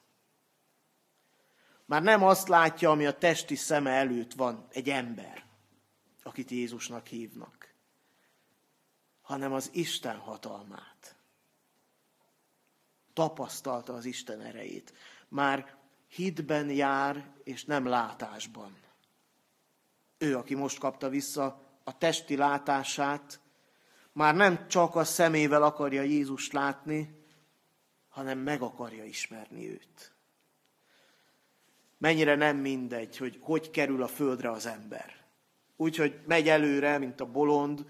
Már 1.85 2.03
nem 2.03 2.23
azt 2.23 2.49
látja, 2.49 2.91
ami 2.91 3.07
a 3.07 3.19
testi 3.19 3.55
szeme 3.55 3.91
előtt 3.91 4.33
van, 4.33 4.67
egy 4.71 4.91
ember, 4.91 5.45
akit 6.23 6.51
Jézusnak 6.51 7.07
hívnak, 7.07 7.75
hanem 9.23 9.53
az 9.53 9.71
Isten 9.73 10.17
hatalmát. 10.19 11.17
Tapasztalta 13.15 13.93
az 13.93 14.05
Isten 14.05 14.41
erejét. 14.41 14.93
Már 15.29 15.77
hitben 16.09 16.71
jár, 16.71 17.33
és 17.45 17.65
nem 17.65 17.87
látásban. 17.87 18.77
Ő, 20.19 20.37
aki 20.37 20.55
most 20.55 20.79
kapta 20.79 21.09
vissza 21.09 21.63
a 21.85 21.99
testi 21.99 22.37
látását, 22.37 23.41
már 24.13 24.35
nem 24.35 24.69
csak 24.69 24.97
a 24.97 25.05
szemével 25.05 25.63
akarja 25.63 26.03
Jézust 26.03 26.53
látni, 26.53 27.23
hanem 28.09 28.39
meg 28.39 28.63
akarja 28.63 29.05
ismerni 29.05 29.71
őt. 29.71 30.13
Mennyire 31.99 32.35
nem 32.35 32.57
mindegy, 32.57 33.17
hogy 33.17 33.39
hogy 33.41 33.71
kerül 33.71 34.03
a 34.03 34.09
földre 34.09 34.51
az 34.51 34.67
ember. 34.67 35.25
Úgy, 35.77 35.97
hogy 35.97 36.21
megy 36.27 36.49
előre, 36.49 36.99
mint 36.99 37.21
a 37.21 37.31
bolond, 37.31 37.87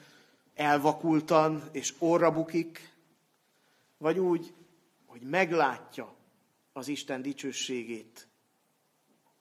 elvakultan 0.54 1.68
és 1.72 1.94
orra 1.98 2.32
bukik, 2.32 2.92
vagy 3.98 4.18
úgy, 4.18 4.54
hogy 5.14 5.28
meglátja 5.28 6.14
az 6.72 6.88
Isten 6.88 7.22
dicsőségét, 7.22 8.26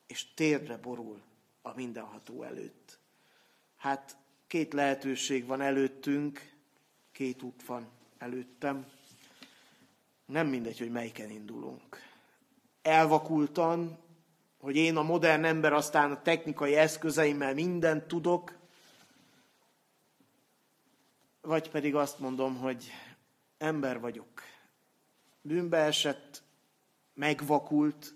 és 0.07 0.34
térdre 0.34 0.78
borul 0.78 1.21
a 1.61 1.74
mindenható 1.76 2.43
előtt. 2.43 2.99
Hát 3.78 4.17
két 4.47 4.74
lehetőség 4.74 5.45
van 5.45 5.61
előttünk, 5.61 6.53
Két 7.13 7.41
út 7.41 7.65
van 7.65 7.88
előttem. 8.17 8.86
Nem 10.26 10.47
mindegy, 10.47 10.80
hogy 10.80 10.91
melyiken 10.91 11.30
indulunk. 11.30 11.97
Elvakultan, 12.82 13.97
hogy 14.57 14.76
én 14.76 14.95
a 14.95 15.01
modern 15.01 15.43
ember 15.43 15.74
aztán 15.74 16.11
a 16.11 16.21
technikai 16.21 16.76
eszközeimmel 16.76 17.53
mindent 17.53 18.03
tudok, 18.03 18.57
vagy 21.41 21.69
pedig 21.69 21.95
azt 21.95 22.19
mondom, 22.19 22.57
hogy 22.57 22.91
ember 23.57 23.99
vagyok. 23.99 24.32
Bűnbe 25.45 25.77
esett, 25.77 26.43
megvakult, 27.13 28.13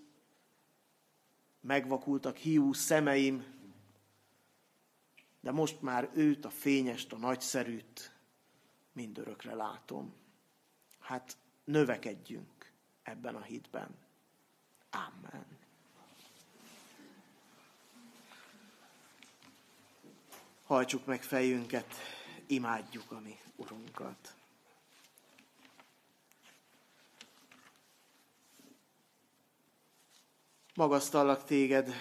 megvakultak 1.60 2.36
hiú 2.36 2.72
szemeim, 2.72 3.44
de 5.40 5.50
most 5.50 5.82
már 5.82 6.10
őt, 6.14 6.44
a 6.44 6.50
fényest, 6.50 7.12
a 7.12 7.16
nagyszerűt 7.16 8.12
mindörökre 8.92 9.54
látom. 9.54 10.14
Hát 10.98 11.36
növekedjünk 11.64 12.72
ebben 13.02 13.34
a 13.34 13.42
hitben. 13.42 13.96
Amen. 14.90 15.46
Hajtsuk 20.64 21.06
meg 21.06 21.22
fejünket, 21.22 21.94
imádjuk 22.46 23.10
a 23.10 23.20
mi 23.20 23.38
Urunkat. 23.56 24.37
Magasztallak 30.78 31.44
téged, 31.44 31.92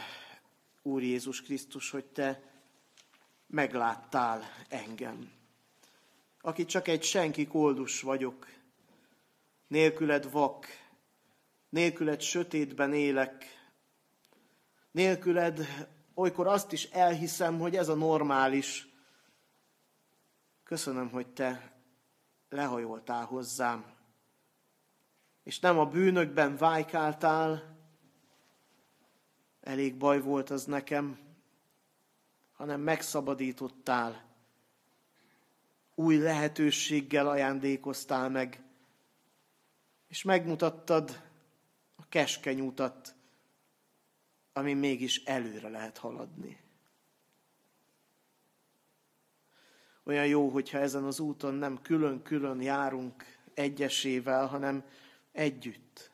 Úr 0.81 1.01
Jézus 1.01 1.41
Krisztus, 1.41 1.89
hogy 1.89 2.05
te 2.05 2.41
megláttál 3.47 4.43
engem 4.69 5.31
aki 6.41 6.65
csak 6.65 6.87
egy 6.87 7.03
senki 7.03 7.47
koldus 7.47 8.01
vagyok, 8.01 8.47
nélküled 9.67 10.31
vak, 10.31 10.65
nélküled 11.69 12.21
sötétben 12.21 12.93
élek, 12.93 13.45
nélküled 14.91 15.87
olykor 16.13 16.47
azt 16.47 16.71
is 16.71 16.83
elhiszem, 16.83 17.59
hogy 17.59 17.75
ez 17.75 17.89
a 17.89 17.95
normális. 17.95 18.87
Köszönöm, 20.63 21.09
hogy 21.09 21.27
te 21.27 21.81
lehajoltál 22.49 23.25
hozzám, 23.25 23.85
és 25.43 25.59
nem 25.59 25.79
a 25.79 25.85
bűnökben 25.85 26.55
vájkáltál, 26.55 27.76
elég 29.67 29.95
baj 29.95 30.21
volt 30.21 30.49
az 30.49 30.65
nekem, 30.65 31.19
hanem 32.53 32.81
megszabadítottál, 32.81 34.25
új 35.95 36.17
lehetőséggel 36.17 37.27
ajándékoztál 37.27 38.29
meg, 38.29 38.63
és 40.07 40.23
megmutattad 40.23 41.21
a 41.95 42.07
keskeny 42.09 42.61
utat, 42.61 43.15
ami 44.53 44.73
mégis 44.73 45.23
előre 45.23 45.69
lehet 45.69 45.97
haladni. 45.97 46.59
Olyan 50.03 50.25
jó, 50.25 50.49
hogyha 50.49 50.77
ezen 50.77 51.03
az 51.03 51.19
úton 51.19 51.53
nem 51.53 51.81
külön-külön 51.81 52.61
járunk 52.61 53.23
egyesével, 53.53 54.45
hanem 54.45 54.83
együtt. 55.31 56.11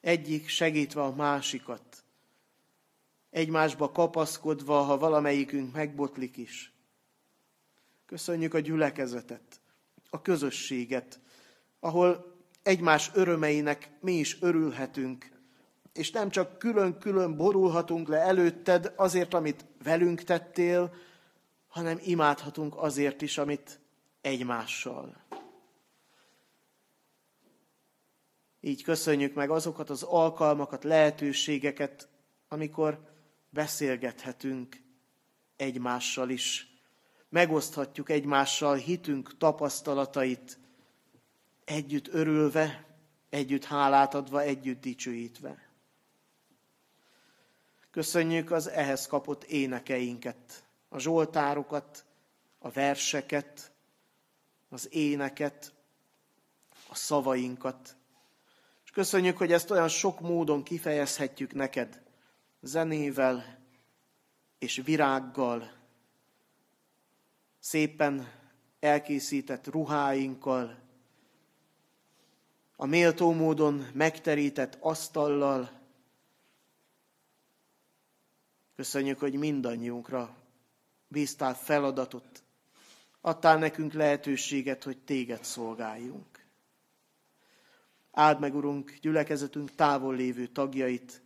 Egyik 0.00 0.48
segítve 0.48 1.02
a 1.02 1.14
másikat. 1.14 1.93
Egymásba 3.34 3.90
kapaszkodva, 3.90 4.80
ha 4.82 4.98
valamelyikünk 4.98 5.72
megbotlik 5.72 6.36
is. 6.36 6.72
Köszönjük 8.06 8.54
a 8.54 8.58
gyülekezetet, 8.58 9.60
a 10.10 10.22
közösséget, 10.22 11.20
ahol 11.80 12.36
egymás 12.62 13.10
örömeinek 13.14 13.90
mi 14.00 14.12
is 14.12 14.42
örülhetünk, 14.42 15.30
és 15.92 16.10
nem 16.10 16.28
csak 16.30 16.58
külön-külön 16.58 17.36
borulhatunk 17.36 18.08
le 18.08 18.18
előtted 18.18 18.92
azért, 18.96 19.34
amit 19.34 19.64
velünk 19.82 20.22
tettél, 20.22 20.94
hanem 21.68 21.98
imádhatunk 22.02 22.76
azért 22.76 23.22
is, 23.22 23.38
amit 23.38 23.80
egymással. 24.20 25.16
Így 28.60 28.82
köszönjük 28.82 29.34
meg 29.34 29.50
azokat 29.50 29.90
az 29.90 30.02
alkalmakat, 30.02 30.84
lehetőségeket, 30.84 32.08
amikor 32.48 33.12
beszélgethetünk 33.54 34.80
egymással 35.56 36.30
is 36.30 36.74
megoszthatjuk 37.34 38.10
egymással 38.10 38.74
hitünk 38.74 39.36
tapasztalatait, 39.36 40.58
együtt 41.64 42.08
örülve, 42.08 42.84
együtt 43.30 43.64
hálát 43.64 44.14
adva, 44.14 44.40
együtt 44.40 44.80
dicsőítve. 44.80 45.68
Köszönjük 47.90 48.50
az 48.50 48.68
ehhez 48.68 49.06
kapott 49.06 49.44
énekeinket, 49.44 50.64
a 50.88 50.98
zsoltárokat, 50.98 52.04
a 52.58 52.70
verseket, 52.70 53.72
az 54.68 54.88
éneket, 54.90 55.72
a 56.88 56.94
szavainkat. 56.94 57.96
És 58.84 58.90
köszönjük, 58.90 59.36
hogy 59.36 59.52
ezt 59.52 59.70
olyan 59.70 59.88
sok 59.88 60.20
módon 60.20 60.62
kifejezhetjük 60.62 61.52
neked, 61.52 62.02
zenével 62.64 63.58
és 64.58 64.82
virággal, 64.84 65.72
szépen 67.58 68.28
elkészített 68.80 69.66
ruháinkkal, 69.66 70.82
a 72.76 72.86
méltó 72.86 73.32
módon 73.32 73.86
megterített 73.92 74.76
asztallal. 74.80 75.70
Köszönjük, 78.76 79.18
hogy 79.18 79.34
mindannyiunkra 79.34 80.36
bíztál 81.08 81.54
feladatot, 81.54 82.42
adtál 83.20 83.58
nekünk 83.58 83.92
lehetőséget, 83.92 84.84
hogy 84.84 84.98
téged 84.98 85.44
szolgáljunk. 85.44 86.46
Áld 88.10 88.40
meg, 88.40 88.54
Urunk, 88.54 88.98
gyülekezetünk 89.00 89.74
távol 89.74 90.14
lévő 90.14 90.46
tagjait, 90.46 91.23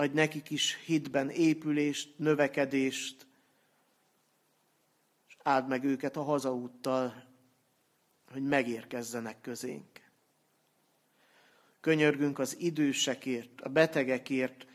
adj 0.00 0.14
nekik 0.14 0.50
is 0.50 0.76
hitben 0.84 1.30
épülést, 1.30 2.18
növekedést, 2.18 3.26
és 5.28 5.36
áld 5.42 5.68
meg 5.68 5.84
őket 5.84 6.16
a 6.16 6.22
hazaúttal, 6.22 7.24
hogy 8.30 8.42
megérkezzenek 8.42 9.40
közénk. 9.40 10.10
Könyörgünk 11.80 12.38
az 12.38 12.56
idősekért, 12.58 13.60
a 13.60 13.68
betegekért, 13.68 14.66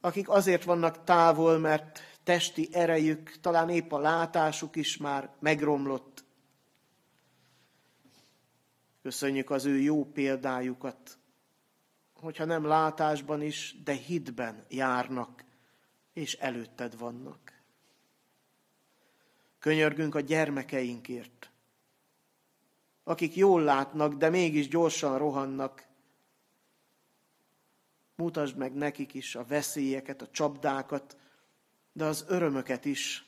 akik 0.00 0.28
azért 0.28 0.64
vannak 0.64 1.04
távol, 1.04 1.58
mert 1.58 2.00
testi 2.22 2.68
erejük, 2.72 3.40
talán 3.40 3.68
épp 3.68 3.92
a 3.92 3.98
látásuk 3.98 4.76
is 4.76 4.96
már 4.96 5.30
megromlott. 5.40 6.24
Köszönjük 9.02 9.50
az 9.50 9.64
ő 9.64 9.80
jó 9.80 10.04
példájukat, 10.04 11.18
hogyha 12.24 12.44
nem 12.44 12.64
látásban 12.64 13.42
is, 13.42 13.76
de 13.84 13.92
hitben 13.92 14.64
járnak, 14.68 15.44
és 16.12 16.34
előtted 16.34 16.98
vannak. 16.98 17.52
Könyörgünk 19.58 20.14
a 20.14 20.20
gyermekeinkért, 20.20 21.50
akik 23.04 23.36
jól 23.36 23.62
látnak, 23.62 24.14
de 24.14 24.28
mégis 24.28 24.68
gyorsan 24.68 25.18
rohannak, 25.18 25.86
Mutasd 28.16 28.56
meg 28.56 28.74
nekik 28.74 29.14
is 29.14 29.34
a 29.34 29.44
veszélyeket, 29.44 30.22
a 30.22 30.28
csapdákat, 30.30 31.16
de 31.92 32.04
az 32.04 32.24
örömöket 32.28 32.84
is, 32.84 33.26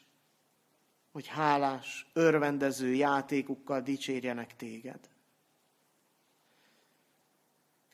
hogy 1.12 1.26
hálás, 1.26 2.06
örvendező 2.12 2.94
játékukkal 2.94 3.80
dicsérjenek 3.80 4.56
téged. 4.56 5.08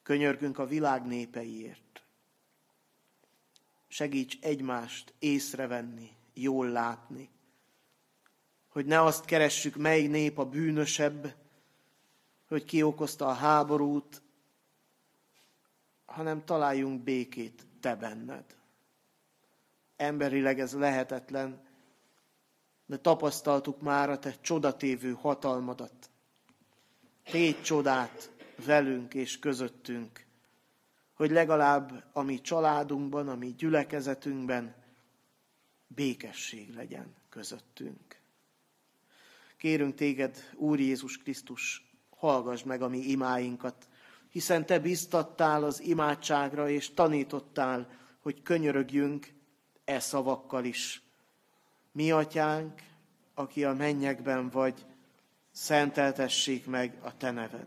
Könyörgünk 0.03 0.59
a 0.59 0.67
világ 0.67 1.07
népeiért. 1.07 2.03
Segíts 3.89 4.39
egymást 4.41 5.15
észrevenni, 5.19 6.11
jól 6.35 6.69
látni, 6.69 7.31
hogy 8.69 8.87
ne 8.87 9.03
azt 9.03 9.25
keressük, 9.25 9.77
mely 9.77 10.07
nép 10.07 10.39
a 10.39 10.45
bűnösebb, 10.45 11.35
hogy 12.49 12.65
ki 12.65 12.83
okozta 12.83 13.27
a 13.27 13.33
háborút, 13.33 14.23
hanem 16.05 16.45
találjunk 16.45 17.03
békét 17.03 17.67
te 17.81 17.97
benned. 17.97 18.45
Emberileg 19.97 20.61
ez 20.61 20.73
lehetetlen, 20.75 21.67
de 22.87 22.97
tapasztaltuk 22.97 23.81
már 23.81 24.11
a 24.11 24.19
te 24.19 24.35
csodatévő 24.41 25.13
hatalmadat. 25.13 26.11
Tégy 27.25 27.63
csodát 27.63 28.32
velünk 28.65 29.15
és 29.15 29.39
közöttünk, 29.39 30.25
hogy 31.13 31.31
legalább 31.31 32.05
a 32.13 32.23
mi 32.23 32.41
családunkban, 32.41 33.29
a 33.29 33.35
mi 33.35 33.55
gyülekezetünkben 33.55 34.75
békesség 35.87 36.75
legyen 36.75 37.15
közöttünk. 37.29 38.21
Kérünk 39.57 39.95
téged, 39.95 40.37
Úr 40.55 40.81
Jézus 40.81 41.19
Krisztus, 41.19 41.91
hallgass 42.11 42.63
meg 42.63 42.83
a 42.83 42.89
mi 42.89 42.99
imáinkat, 42.99 43.89
hiszen 44.29 44.67
te 44.67 44.79
biztattál 44.79 45.65
az 45.65 45.81
imádságra, 45.81 46.69
és 46.69 46.95
tanítottál, 46.95 47.89
hogy 48.21 48.43
könyörögjünk 48.43 49.33
e 49.85 50.01
szavakkal 50.01 50.65
is. 50.65 51.03
Mi, 51.93 52.11
atyánk, 52.11 52.83
aki 53.35 53.65
a 53.65 53.73
mennyekben 53.73 54.51
vagy, 54.51 54.87
szenteltessék 55.51 56.67
meg 56.67 56.99
a 57.03 57.17
te 57.17 57.31
neved. 57.31 57.67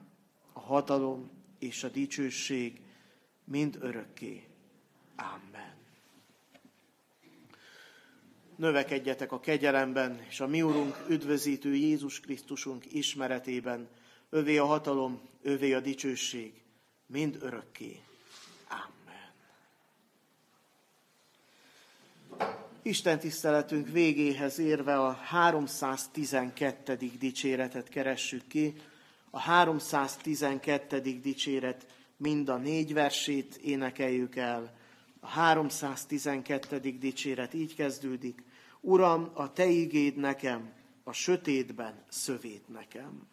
a 0.53 0.59
hatalom 0.59 1.29
és 1.59 1.83
a 1.83 1.89
dicsőség 1.89 2.81
mind 3.43 3.77
örökké. 3.81 4.47
Amen. 5.15 5.75
Növekedjetek 8.55 9.31
a 9.31 9.39
kegyelemben, 9.39 10.25
és 10.29 10.39
a 10.39 10.47
mi 10.47 10.61
Urunk, 10.61 11.05
üdvözítő 11.09 11.75
Jézus 11.75 12.19
Krisztusunk 12.19 12.93
ismeretében, 12.93 13.87
övé 14.29 14.57
a 14.57 14.65
hatalom, 14.65 15.21
övé 15.41 15.73
a 15.73 15.79
dicsőség, 15.79 16.53
mind 17.05 17.37
örökké. 17.41 17.99
Amen. 18.69 19.31
Isten 22.81 23.19
tiszteletünk 23.19 23.87
végéhez 23.87 24.59
érve 24.59 24.99
a 24.99 25.11
312. 25.11 26.95
dicséretet 27.19 27.89
keressük 27.89 28.47
ki. 28.47 28.73
A 29.33 29.39
312. 29.39 30.99
dicséret 31.21 31.85
mind 32.17 32.49
a 32.49 32.57
négy 32.57 32.93
versét 32.93 33.55
énekeljük 33.55 34.35
el. 34.35 34.73
A 35.19 35.27
312. 35.27 36.79
dicséret 36.79 37.53
így 37.53 37.75
kezdődik. 37.75 38.43
Uram, 38.81 39.31
a 39.33 39.53
Te 39.53 39.65
igéd 39.65 40.15
nekem, 40.15 40.71
a 41.03 41.11
sötétben 41.11 42.03
szövét 42.09 42.67
nekem. 42.67 43.27